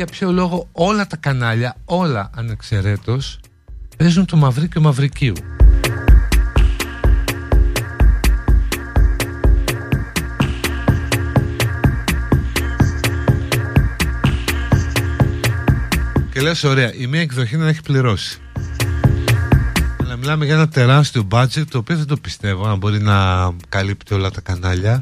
[0.03, 3.39] Για ποιο λόγο όλα τα κανάλια, όλα ανεξαιρέτως,
[3.97, 5.33] παίζουν το Μαυρίκιο Μαυρικίου.
[16.31, 18.39] Και λες ωραία, η μία εκδοχή να έχει πληρώσει.
[20.03, 24.13] Αλλά μιλάμε για ένα τεράστιο budget το οποίο δεν το πιστεύω αν μπορεί να καλύπτει
[24.13, 24.99] όλα τα κανάλια.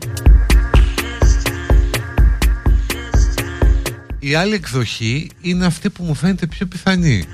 [4.19, 7.25] Η άλλη εκδοχή είναι αυτή που μου φαίνεται πιο πιθανή.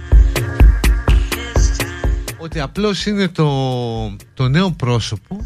[2.37, 5.45] Ότι απλώς είναι το, το νέο πρόσωπο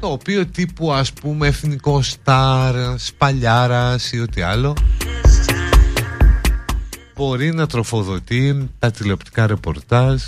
[0.00, 4.76] το οποίο τύπου ας πούμε εθνικό στάρ, σπαλιάρας ή ό,τι άλλο
[7.14, 10.22] μπορεί να τροφοδοτεί τα τηλεοπτικά ρεπορτάζ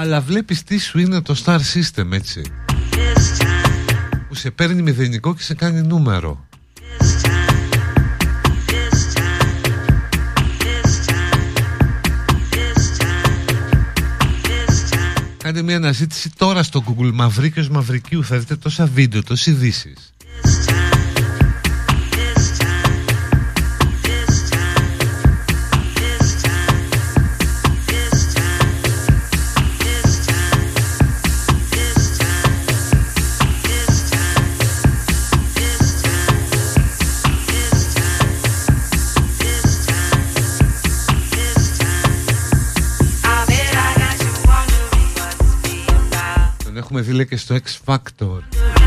[0.00, 2.42] Αλλά βλέπεις τι σου είναι το Star System έτσι.
[4.28, 6.46] Που σε παίρνει μηδενικό και σε κάνει νούμερο.
[15.36, 18.24] Κάντε μια αναζήτηση τώρα στο Google Μαυρίκιος Μαυρικίου.
[18.24, 20.12] Θα δείτε τόσα βίντεο, τόσες ειδήσεις.
[46.98, 48.77] Έχουμε δει λέει και στο X Factor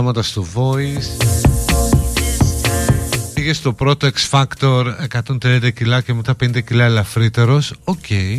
[0.00, 1.24] Έβαλε τα κλάματα στο Voice.
[3.34, 4.84] Πήγε στο πρώτο X Factor
[5.42, 7.74] 130 κιλά και μετά 50 κιλά ελαφρύτερος.
[7.84, 7.98] Ok.
[8.08, 8.38] Okay.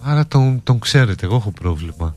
[0.00, 2.14] Άρα τον, τον ξέρετε, εγώ έχω πρόβλημα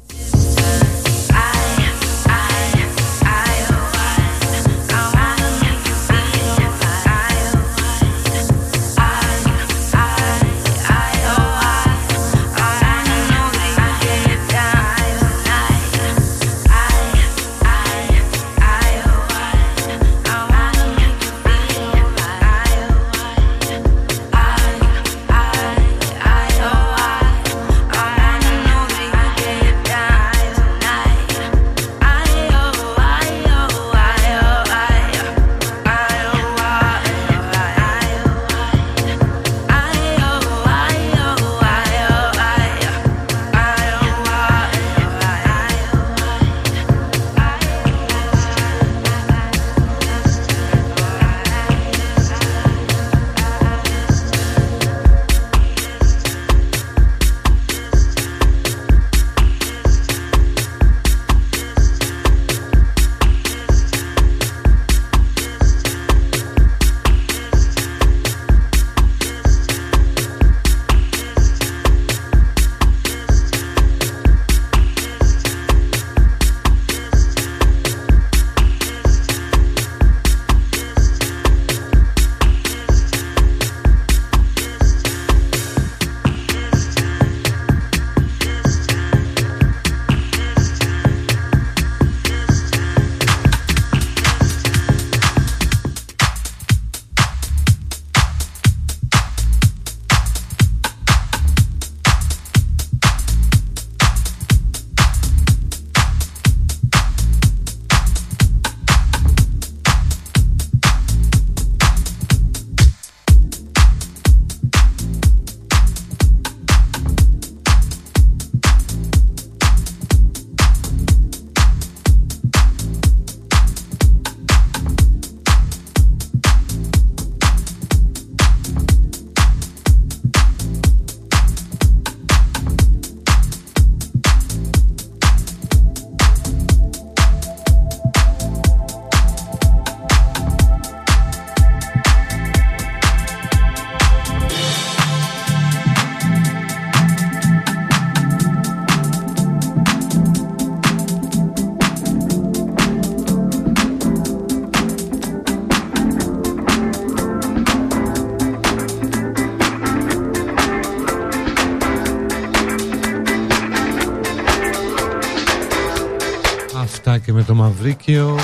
[167.82, 168.40] Μαυρίκιο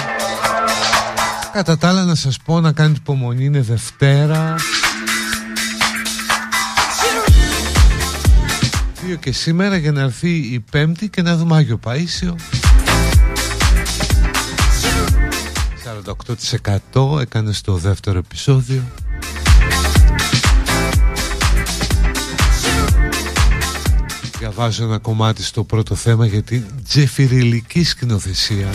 [1.54, 4.56] Κατά τα άλλα να σας πω να κάνετε υπομονή είναι Δευτέρα.
[9.06, 12.36] Δύο και σήμερα για να έρθει η Πέμπτη και να δούμε Άγιο Παΐσιο.
[16.94, 18.84] 48% έκανε στο δεύτερο επεισόδιο.
[24.40, 28.70] Διαβάζω ένα κομμάτι στο πρώτο θέμα για την τζεφυριλική σκηνοθεσία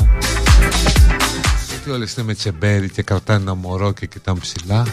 [1.84, 4.86] Γιατί όλες είναι με τσεμπέρι και κρατάνε ένα μωρό και κοιτάνε ψηλά.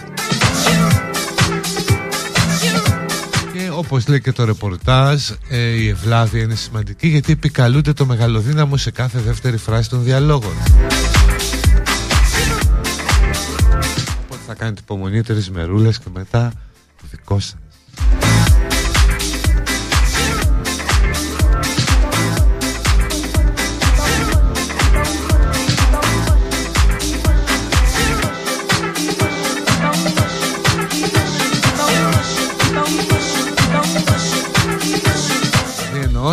[3.53, 8.77] Και όπως λέει και το ρεπορτάζ ε, η ευλάβεια είναι σημαντική γιατί επικαλούνται το μεγαλοδύναμο
[8.77, 10.53] σε κάθε δεύτερη φράση των διαλόγων.
[14.25, 16.51] Οπότε θα κάνετε υπομονή τρεις μερούλες και μετά
[16.97, 17.55] το δικό σας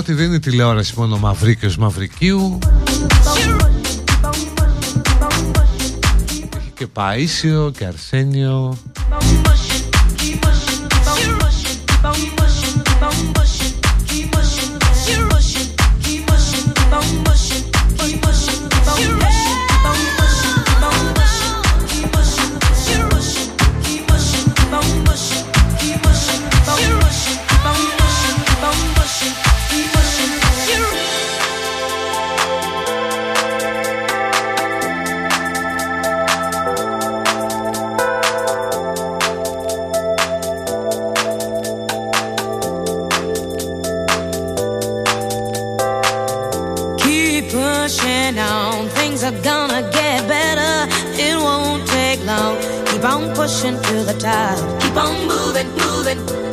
[0.09, 2.59] ότι δεν είναι τηλεόραση μόνο Μαυρίκιος Μαυρικίου.
[6.57, 8.76] Έχει και Παΐσιο και Αρσένιο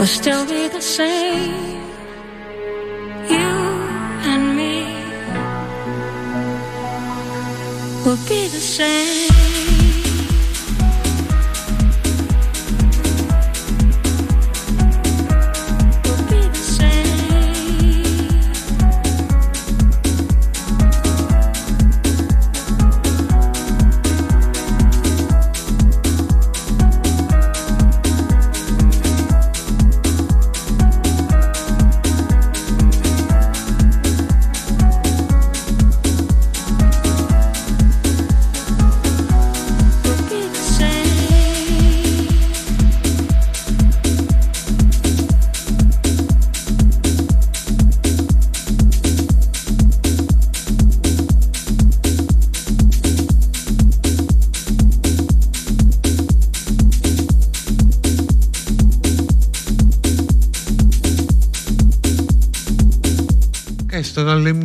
[0.00, 1.52] Will still be the same.
[3.28, 3.50] You
[4.30, 4.84] and me
[8.02, 9.39] will be the same.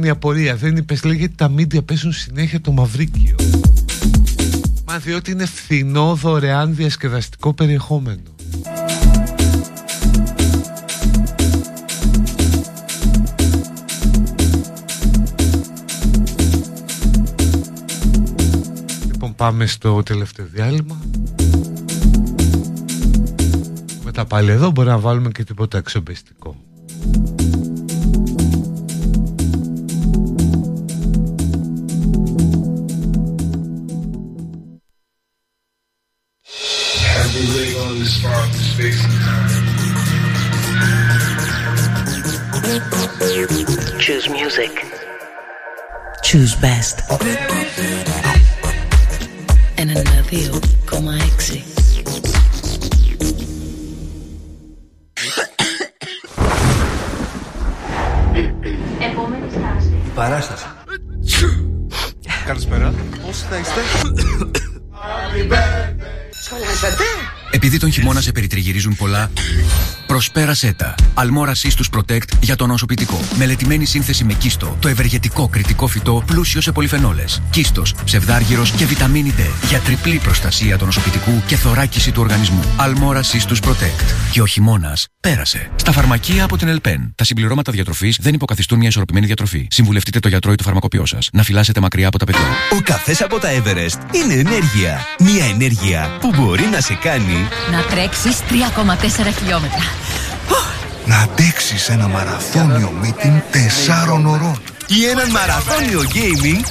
[0.06, 0.56] Τώρα λέει μια απορία.
[0.56, 3.36] Δεν είπες λέει γιατί τα μίντια παίζουν συνέχεια το μαυρίκιο.
[4.86, 8.22] Μα διότι είναι φθηνό δωρεάν διασκεδαστικό περιεχόμενο.
[19.12, 21.00] Λοιπόν πάμε στο τελευταίο διάλειμμα.
[24.04, 26.45] Μετά πάλι εδώ μπορεί να βάλουμε και τίποτα εξομπεστικό.
[46.36, 46.98] Choose best.
[49.76, 50.60] En ένα δύο
[50.90, 51.64] κόμμα έξι.
[60.16, 60.66] Παράσταση.
[62.46, 62.94] Καλησπέρα.
[63.26, 63.82] Πώς θα είστε;
[67.52, 69.32] Επειδή τον χειμώνα σε περιτριγυρίζουν πολλά,
[70.16, 70.96] προσπέρασέ τα.
[71.14, 73.20] Αλμόρα Cystus Protect για τον νοσοποιητικό.
[73.38, 77.42] Μελετημένη σύνθεση με κίστο, το ευεργετικό κριτικό φυτό πλούσιο σε πολυφενόλες.
[77.50, 82.60] Κίστος, ψευδάργυρος και βιταμίνη D για τριπλή προστασία του νοσοποιητικού και θωράκιση του οργανισμού.
[82.76, 84.32] Αλμόρα Cystus Protect.
[84.32, 85.70] Και ο χειμώνας πέρασε.
[85.76, 87.14] Στα φαρμακεία από την Ελπέν.
[87.16, 89.68] Τα συμπληρώματα διατροφής δεν υποκαθιστούν μια ισορροπημένη διατροφή.
[89.70, 91.30] Συμβουλευτείτε το γιατρό ή το φαρμακοποιό σας.
[91.34, 92.48] Να φυλάσετε μακριά από τα παιδιά.
[92.74, 95.06] Ο καφές από τα Everest είναι ενέργεια.
[95.20, 100.05] Μια ενέργεια που μπορεί να σε κάνει Να τρέξεις 3,4 χιλιόμετρα.
[101.06, 104.62] Να αντέξεις ένα μαραθώνιο meeting τεσσάρων ωρών.
[104.88, 106.62] ή έναν μαραθώνιο gaming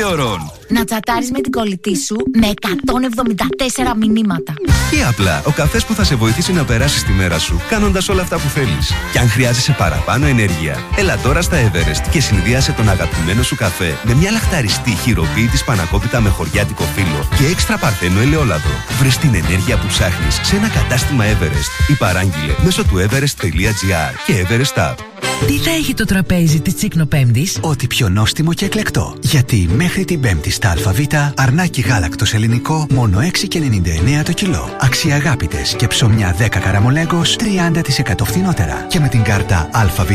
[0.00, 0.52] 5 ωρών.
[0.68, 4.54] Να τσατάρεις με την κολλητή σου με 174 μηνύματα.
[4.98, 8.22] Ή απλά ο καφές που θα σε βοηθήσει να περάσεις τη μέρα σου κάνοντας όλα
[8.22, 8.92] αυτά που θέλεις.
[9.12, 13.98] Και αν χρειάζεσαι παραπάνω ενέργεια, έλα τώρα στα Everest και συνδυάσε τον αγαπημένο σου καφέ
[14.04, 18.70] με μια λαχταριστή χειροποίητη πανακόπιτα με χωριάτικο φύλλο και έξτρα παρθένο ελαιόλαδο.
[18.98, 24.46] Βρες την ενέργεια που ψάχνεις σε ένα κατάστημα Everest ή παράγγειλε μέσω του everest.gr και
[24.48, 25.13] Everest App.
[25.46, 29.14] Τι θα έχει το τραπέζι της Τσίκνο Πέμπτης; Ό,τι πιο νόστιμο και εκλεκτό.
[29.20, 30.98] Γιατί μέχρι την Πέμπτη στα ΑΒ,
[31.36, 34.76] αρνάκι γάλακτος ελληνικό, μόνο 6,99 το κιλό.
[34.80, 38.86] Αξιαγάπητες και ψωμιά 10 καραμολέγκος, 30% φθηνότερα.
[38.88, 40.10] Και με την κάρτα ΑΒ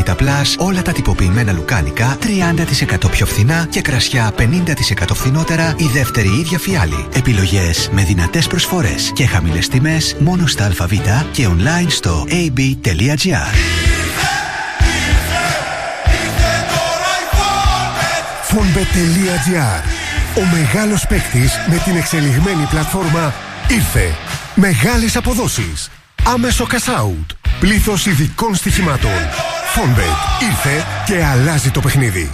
[0.58, 7.06] όλα τα τυποποιημένα λουκάνικα, 30% πιο φθηνά και κρασιά 50% φθηνότερα η δεύτερη ίδια φιάλη.
[7.14, 10.92] Επιλογές με δυνατές προσφορές και χαμηλές τιμές μόνο στα ΑΒ
[11.32, 13.99] και online στο ab.gr.
[18.50, 19.82] Fonbet.gr
[20.36, 23.34] Ο μεγάλος παίκτης με την εξελιγμένη πλατφόρμα
[23.68, 24.14] ήρθε.
[24.54, 25.90] Μεγάλες αποδόσεις.
[26.24, 27.34] Άμεσο cash out.
[27.60, 29.10] Πλήθος ειδικών στοιχημάτων.
[29.74, 32.30] Fonbet ήρθε και αλλάζει το παιχνίδι.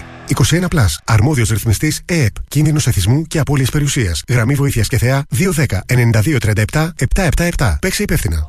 [0.51, 0.95] 21 Plus.
[1.05, 2.35] Αρμόδιος ρυθμιστής ΕΕΠ.
[2.49, 4.23] Κίνδυνος εθισμού και απώλειες περιουσίας.
[4.29, 7.79] Γραμμή βοήθειας και θεά 210 92 37 777.
[7.81, 8.47] Παίξε υπεύθυνα.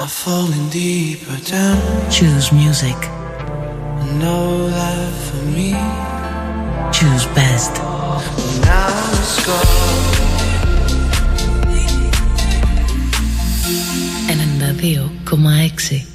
[0.00, 2.10] I'm falling deeper down.
[2.10, 2.98] Choose music.
[4.24, 4.38] No
[4.80, 6.21] life for me.
[6.90, 7.78] choose best.
[14.30, 16.11] And in the 2,6.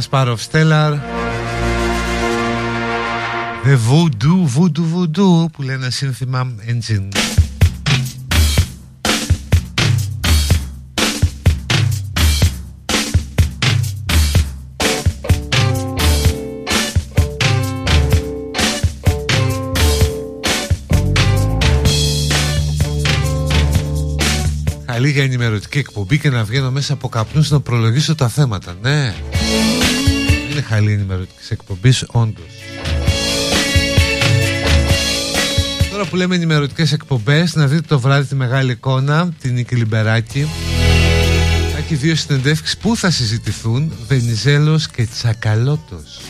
[0.00, 0.92] Στελάρα Σπάροφ Στέλλαρ
[3.64, 7.08] The Voodoo Voodoo Voodoo που λένε σύνθημα Engine.
[24.84, 28.74] Καλή για ενημερωτική εκπομπή και να βγαίνω μέσα από καπνούς να προλογίσω τα θέματα.
[28.82, 29.14] Ναι,
[30.70, 32.44] είναι καλή ενημερωτική εκπομπής, όντως.
[35.90, 40.48] Τώρα που λέμε ενημερωτικές εκπομπές, να δείτε το βράδυ τη μεγάλη εικόνα, την Νίκη Λιμπεράκη.
[41.78, 46.20] Έχει δύο συνεντεύξεις που θα συζητηθούν, Βενιζέλος και Τσακαλώτος.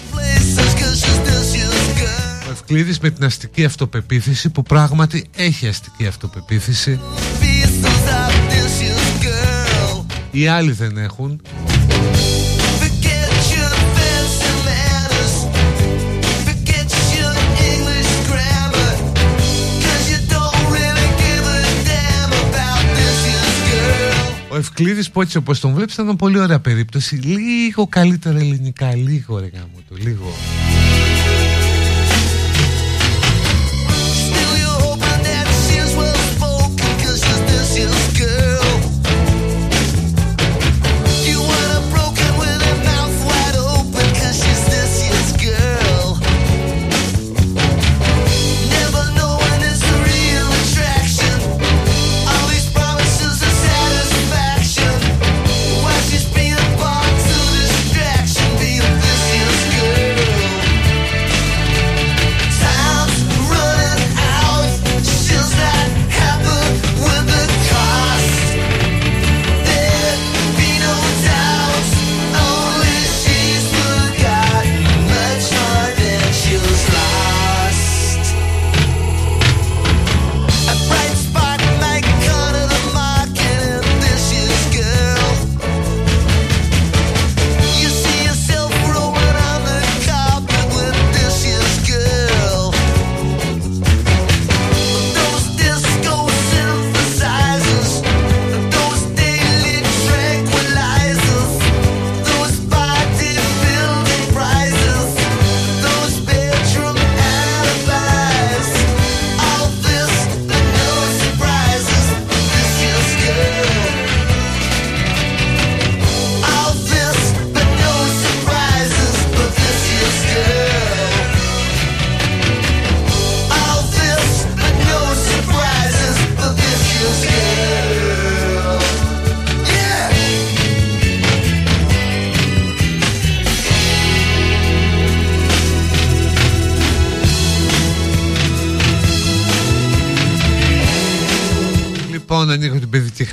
[2.46, 7.00] Ο Ευκλήδης με την αστική αυτοπεποίθηση που πράγματι έχει αστική αυτοπεποίθηση
[10.30, 11.40] οι άλλοι δεν έχουν
[24.60, 27.16] Ο Ευκλήδης που έτσι όπως τον βλέπεις ήταν πολύ ωραία περίπτωση.
[27.16, 30.32] Λίγο καλύτερα ελληνικά Λίγο ρε γάμο το λίγο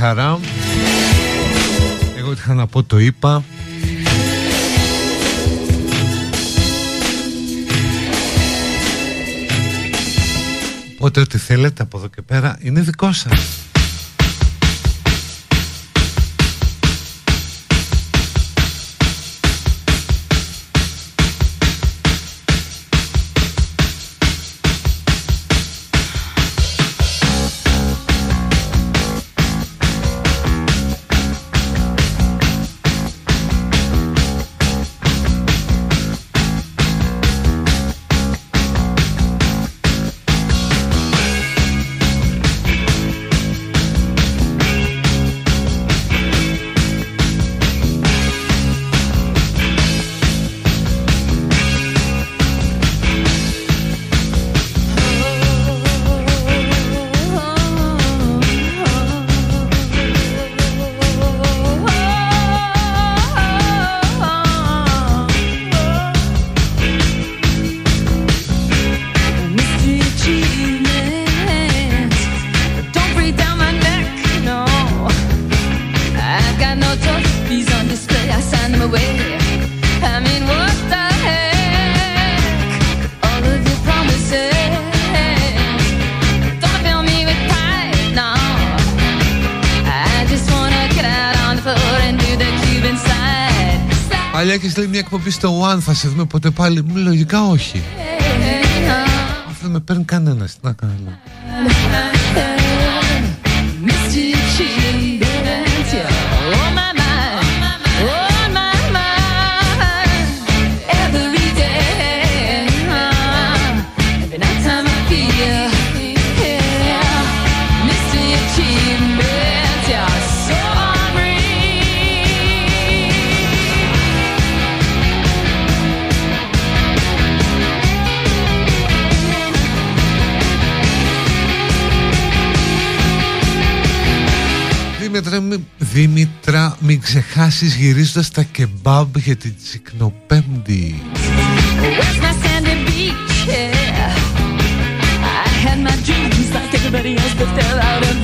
[0.08, 0.40] χαρά.
[2.18, 3.44] Εγώ τι είχα να πω το είπα.
[10.96, 13.66] Οπότε ό,τι θέλετε από εδώ και πέρα είναι δικό σας
[95.68, 97.84] εκπομπή στο One θα σε δούμε ποτέ πάλι Μου λογικά όχι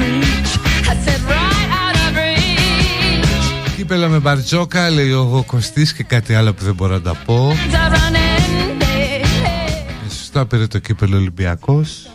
[0.01, 0.51] reach.
[0.91, 3.75] I said, right out of reach.
[3.75, 7.51] Κύπελα με μπαρτζόκα λέει ο Κωστής και κάτι άλλο που δεν μπορώ να τα πω.
[7.51, 9.25] Things are running, hey,
[10.05, 12.09] Ε, Σωστά πήρε το κύπελο Ολυμπιακός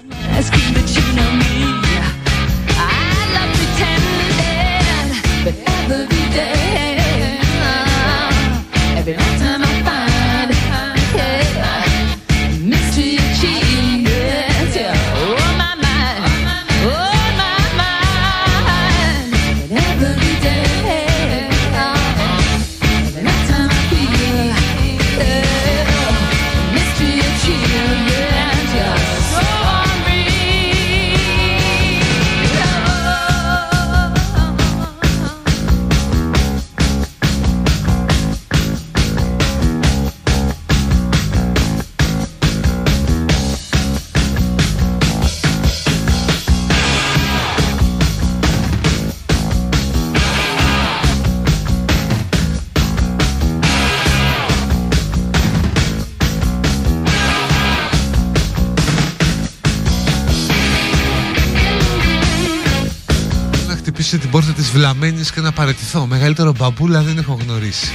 [64.93, 67.89] την πόρτα της βλαμένης και να παραιτηθώ Μεγαλύτερο μπαμπούλα δεν έχω γνωρίσει.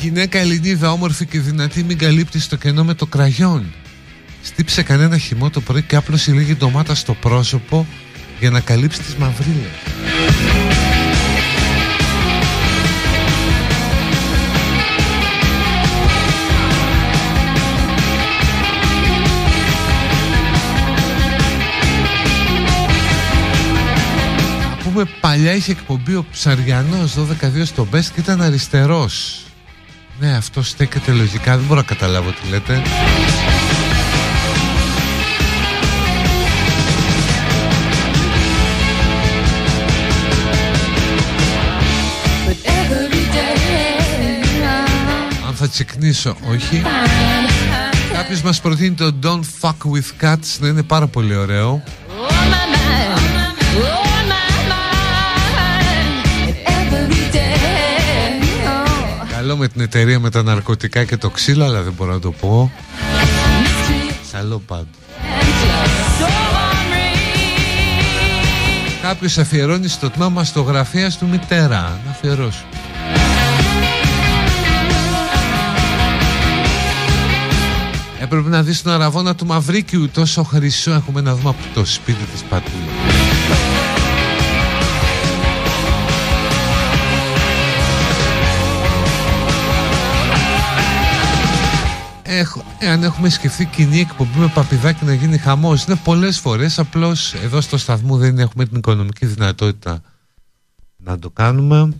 [0.00, 3.72] Γυναίκα Ελληνίδα όμορφη και δυνατή μην καλύπτει το κενό με το κραγιόν.
[4.42, 7.86] Στύψε κανένα χυμό το πρωί και άπλωσε λίγη ντομάτα στο πρόσωπο
[8.40, 9.91] για να καλύψεις τις μαυρίλες
[25.32, 29.44] παλιά είχε εκπομπή ο Ψαριανός 12-2 στο Best και ήταν αριστερός.
[30.20, 32.82] Ναι αυτό στέκεται λογικά δεν μπορώ να καταλάβω τι λέτε.
[42.46, 43.56] But every day,
[44.62, 46.82] uh, Αν θα τσικνήσω όχι.
[48.12, 51.82] Κάποιος μας προτείνει το Don't fuck with cats να είναι πάρα πολύ ωραίο
[59.62, 62.72] με την εταιρεία με τα ναρκωτικά και το ξύλο αλλά δεν μπορώ να το πω.
[64.32, 64.86] Καλό πάντο
[66.20, 66.26] so
[69.02, 72.00] Κάποιος αφιερώνει στο τμήμα μαστογραφίας του μητέρα.
[72.04, 72.64] Να αφιερώσω
[78.20, 80.92] Έπρεπε να δεις τον αραβόνα του Μαυρίκιου Τόσο χρυσό.
[80.92, 83.21] Έχουμε να δούμε από το σπίτι της Πατούλα
[92.34, 97.34] Έχω, εάν έχουμε σκεφτεί κοινή εκπομπή με παπιδάκι να γίνει χαμός Είναι πολλές φορές Απλώς
[97.34, 100.02] εδώ στο σταθμό δεν έχουμε την οικονομική δυνατότητα
[100.96, 101.94] Να το κάνουμε.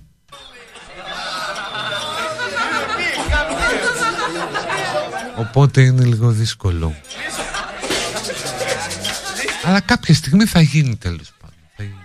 [5.37, 6.95] Οπότε είναι λίγο δύσκολο.
[9.65, 11.57] Αλλά κάποια στιγμή θα γίνει τέλος πάντων.
[11.77, 11.97] Θα γίνει.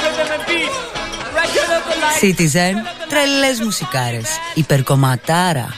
[0.00, 0.88] Everybody,
[2.20, 2.74] Citizen,
[3.08, 4.28] τρελές μουσικάρες.
[4.54, 5.68] Υπερκοματάρα.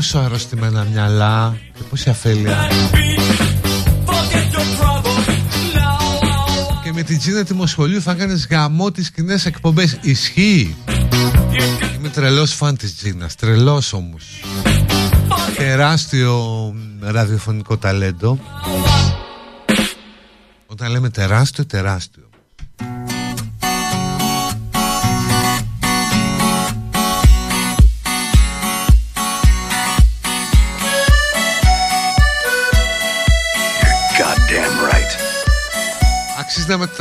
[0.00, 2.68] πόσο αρρωστημένα μυαλά και πόση αφέλεια.
[6.84, 9.98] Και με την Τζίνα Τιμοσχολίου θα κάνεις γαμό τις κοινές εκπομπές.
[10.00, 10.76] Ισχύει.
[11.96, 13.34] Είμαι τρελός φαν της Τζίνας.
[13.34, 14.24] Τρελός όμως.
[15.56, 18.38] Τεράστιο ραδιοφωνικό ταλέντο.
[20.66, 22.19] Όταν λέμε τεράστιο τεράστιο.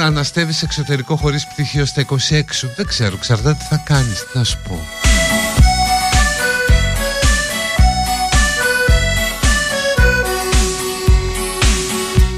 [0.05, 2.15] αναστεύει εξωτερικό χωρίς πτυχίο στα 26
[2.76, 4.88] δεν ξέρω, ξαρτάται τι θα κάνεις, να σου πω.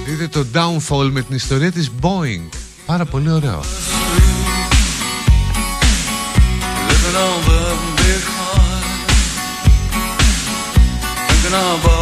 [0.06, 2.50] Δείτε το Downfall με την ιστορία της Boeing.
[2.86, 3.64] Πάρα πολύ ωραίο.
[11.44, 12.01] Living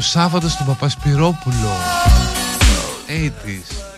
[0.00, 1.70] το Σάββατο στον Παπασπυρόπουλο.
[3.08, 3.89] 80's.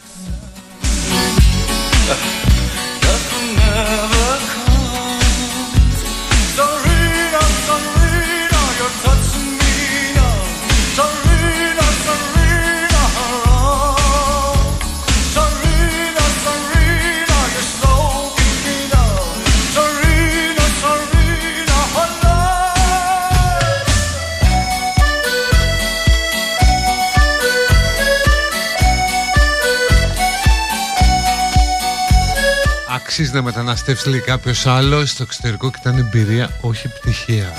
[33.34, 37.52] να μεταναστεύσει λέει κάποιος άλλος στο εξωτερικό και ήταν εμπειρία, όχι πτυχία.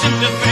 [0.00, 0.49] sympathy.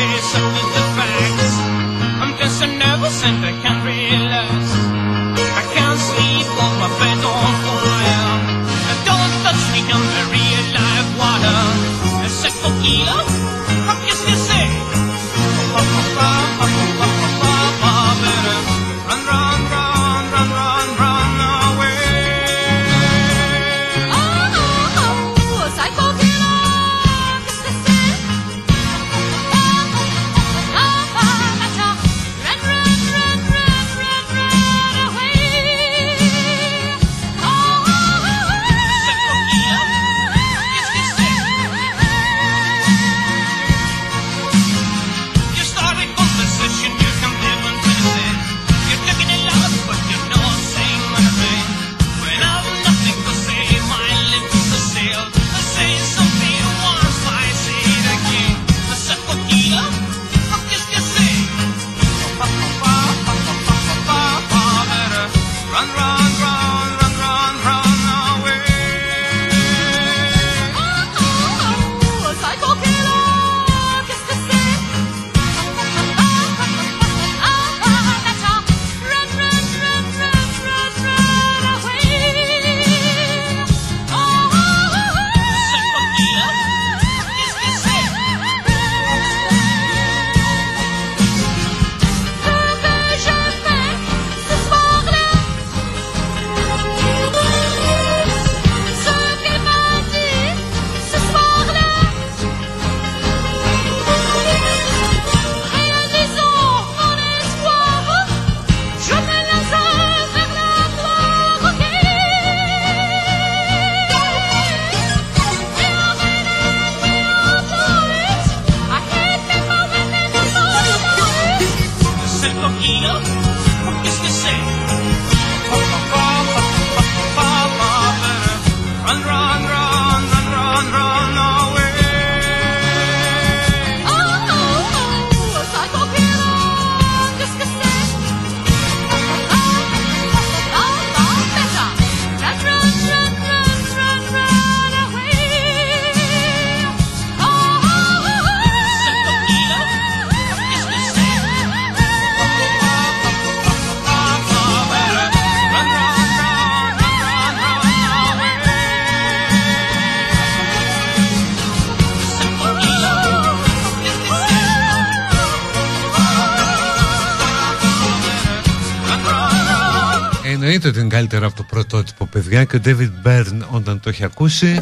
[171.19, 174.25] Εννοείται ότι είναι καλύτερο από το πρωτότυπο παιδιά και ο David Byrne όταν το έχει
[174.25, 174.81] ακούσει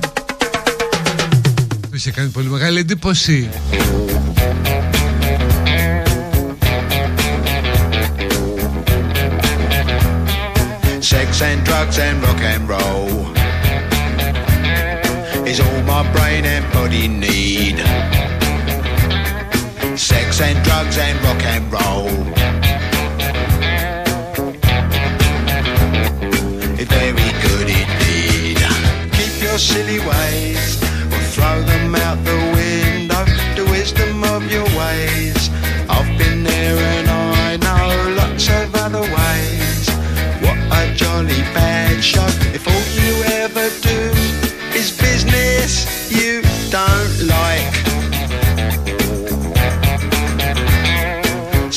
[1.91, 3.49] του είχε κάνει πολύ μεγάλη εντύπωση.
[11.11, 13.13] Sex and drugs and rock and roll
[15.51, 17.77] is all my brain and body need.
[20.11, 22.46] Sex and drugs and rock and roll.
[29.77, 30.81] Silly ways
[31.13, 33.25] or throw them out the window.
[33.59, 35.41] The wisdom of your ways.
[35.95, 37.87] I've been there and I know
[38.21, 39.83] lots of other ways.
[40.45, 42.31] What a jolly bad show.
[42.57, 43.13] If all you
[43.45, 44.01] ever do
[44.81, 45.73] is business
[46.19, 46.33] you
[46.77, 47.75] don't like.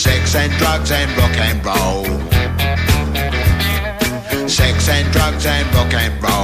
[0.05, 2.05] Sex and drugs and rock and roll.
[4.47, 6.38] Sex and drugs and rock and roll.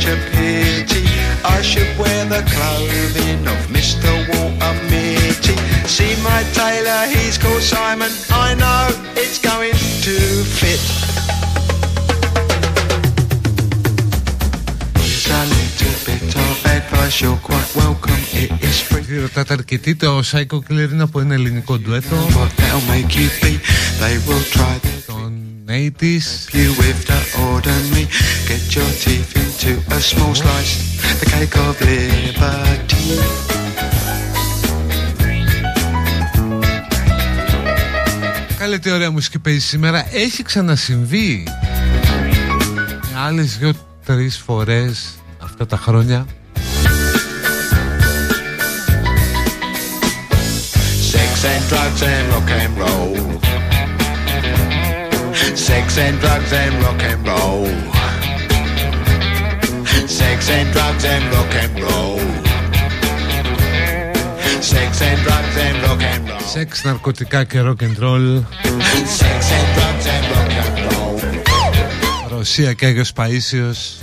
[0.00, 1.04] such a pity.
[1.56, 4.10] I should wear the clothing of Mr.
[4.30, 5.56] Walter Mitty.
[5.96, 8.12] See my tailor, he's called Simon.
[8.46, 8.82] I know
[9.22, 10.16] it's going to
[10.58, 10.82] fit.
[15.04, 18.22] Here's a little bit of advice, you're quite welcome.
[18.42, 18.94] It is free.
[19.20, 22.16] Ρωτάτε αρκετή το Psycho Killer είναι από ένα ελληνικό ντουέτο
[25.71, 26.49] 80s.
[38.57, 40.05] Καλή ωραία μουσική παίζει σήμερα.
[40.11, 41.47] Έχει ξανασυμβεί
[43.13, 46.25] ε, άλλες δύο-τρει φορές αυτά τα χρόνια.
[55.70, 57.66] Sex and drugs and rock and roll.
[60.06, 62.18] Sex and drugs and rock and roll.
[64.60, 66.40] Sex and drugs and rock and roll.
[66.52, 68.44] Σεξ, ναρκωτικά και rock and roll.
[69.20, 71.18] Sex and drugs and rock and roll.
[72.28, 73.98] Ρωσία και Άγιος Παΐσιος.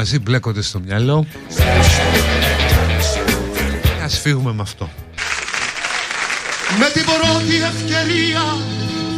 [0.00, 1.26] Μαζί μπλέκονται στο μυαλό.
[4.04, 4.90] Ας φύγουμε με αυτό.
[6.78, 8.42] Με την πρώτη ευκαιρία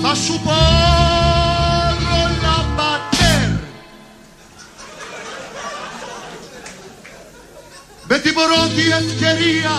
[0.03, 3.49] θα σου πάρω λαμπατέρ
[8.09, 9.75] Με την πρώτη ευκαιρία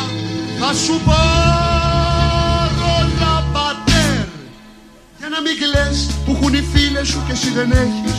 [0.59, 4.25] θα σου πάρω λαμπατέρ
[5.17, 8.12] Για να μην κλαις που έχουν οι φίλες σου και εσύ δεν έχεις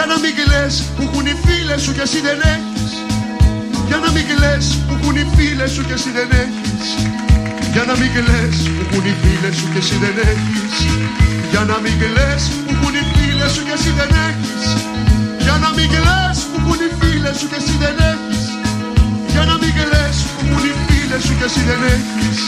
[0.00, 2.90] Για να μην κλαις που έχουν οι φίλες σου και εσύ δεν έχεις.
[3.88, 6.84] Για να μην κλαις που έχουν οι φίλες σου και εσύ δεν έχεις.
[7.74, 10.74] Για να μην κλαις που έχουν οι φίλες σου και εσύ δεν έχεις.
[11.50, 14.64] Για να μην κλαις που έχουν οι φίλες σου και εσύ δεν έχεις.
[15.44, 18.42] Για να μην κλαις που έχουν οι φίλες σου και εσύ δεν έχεις.
[19.32, 22.38] Για να μην κλαις που έχουν οι φίλες σου και εσύ δεν έχεις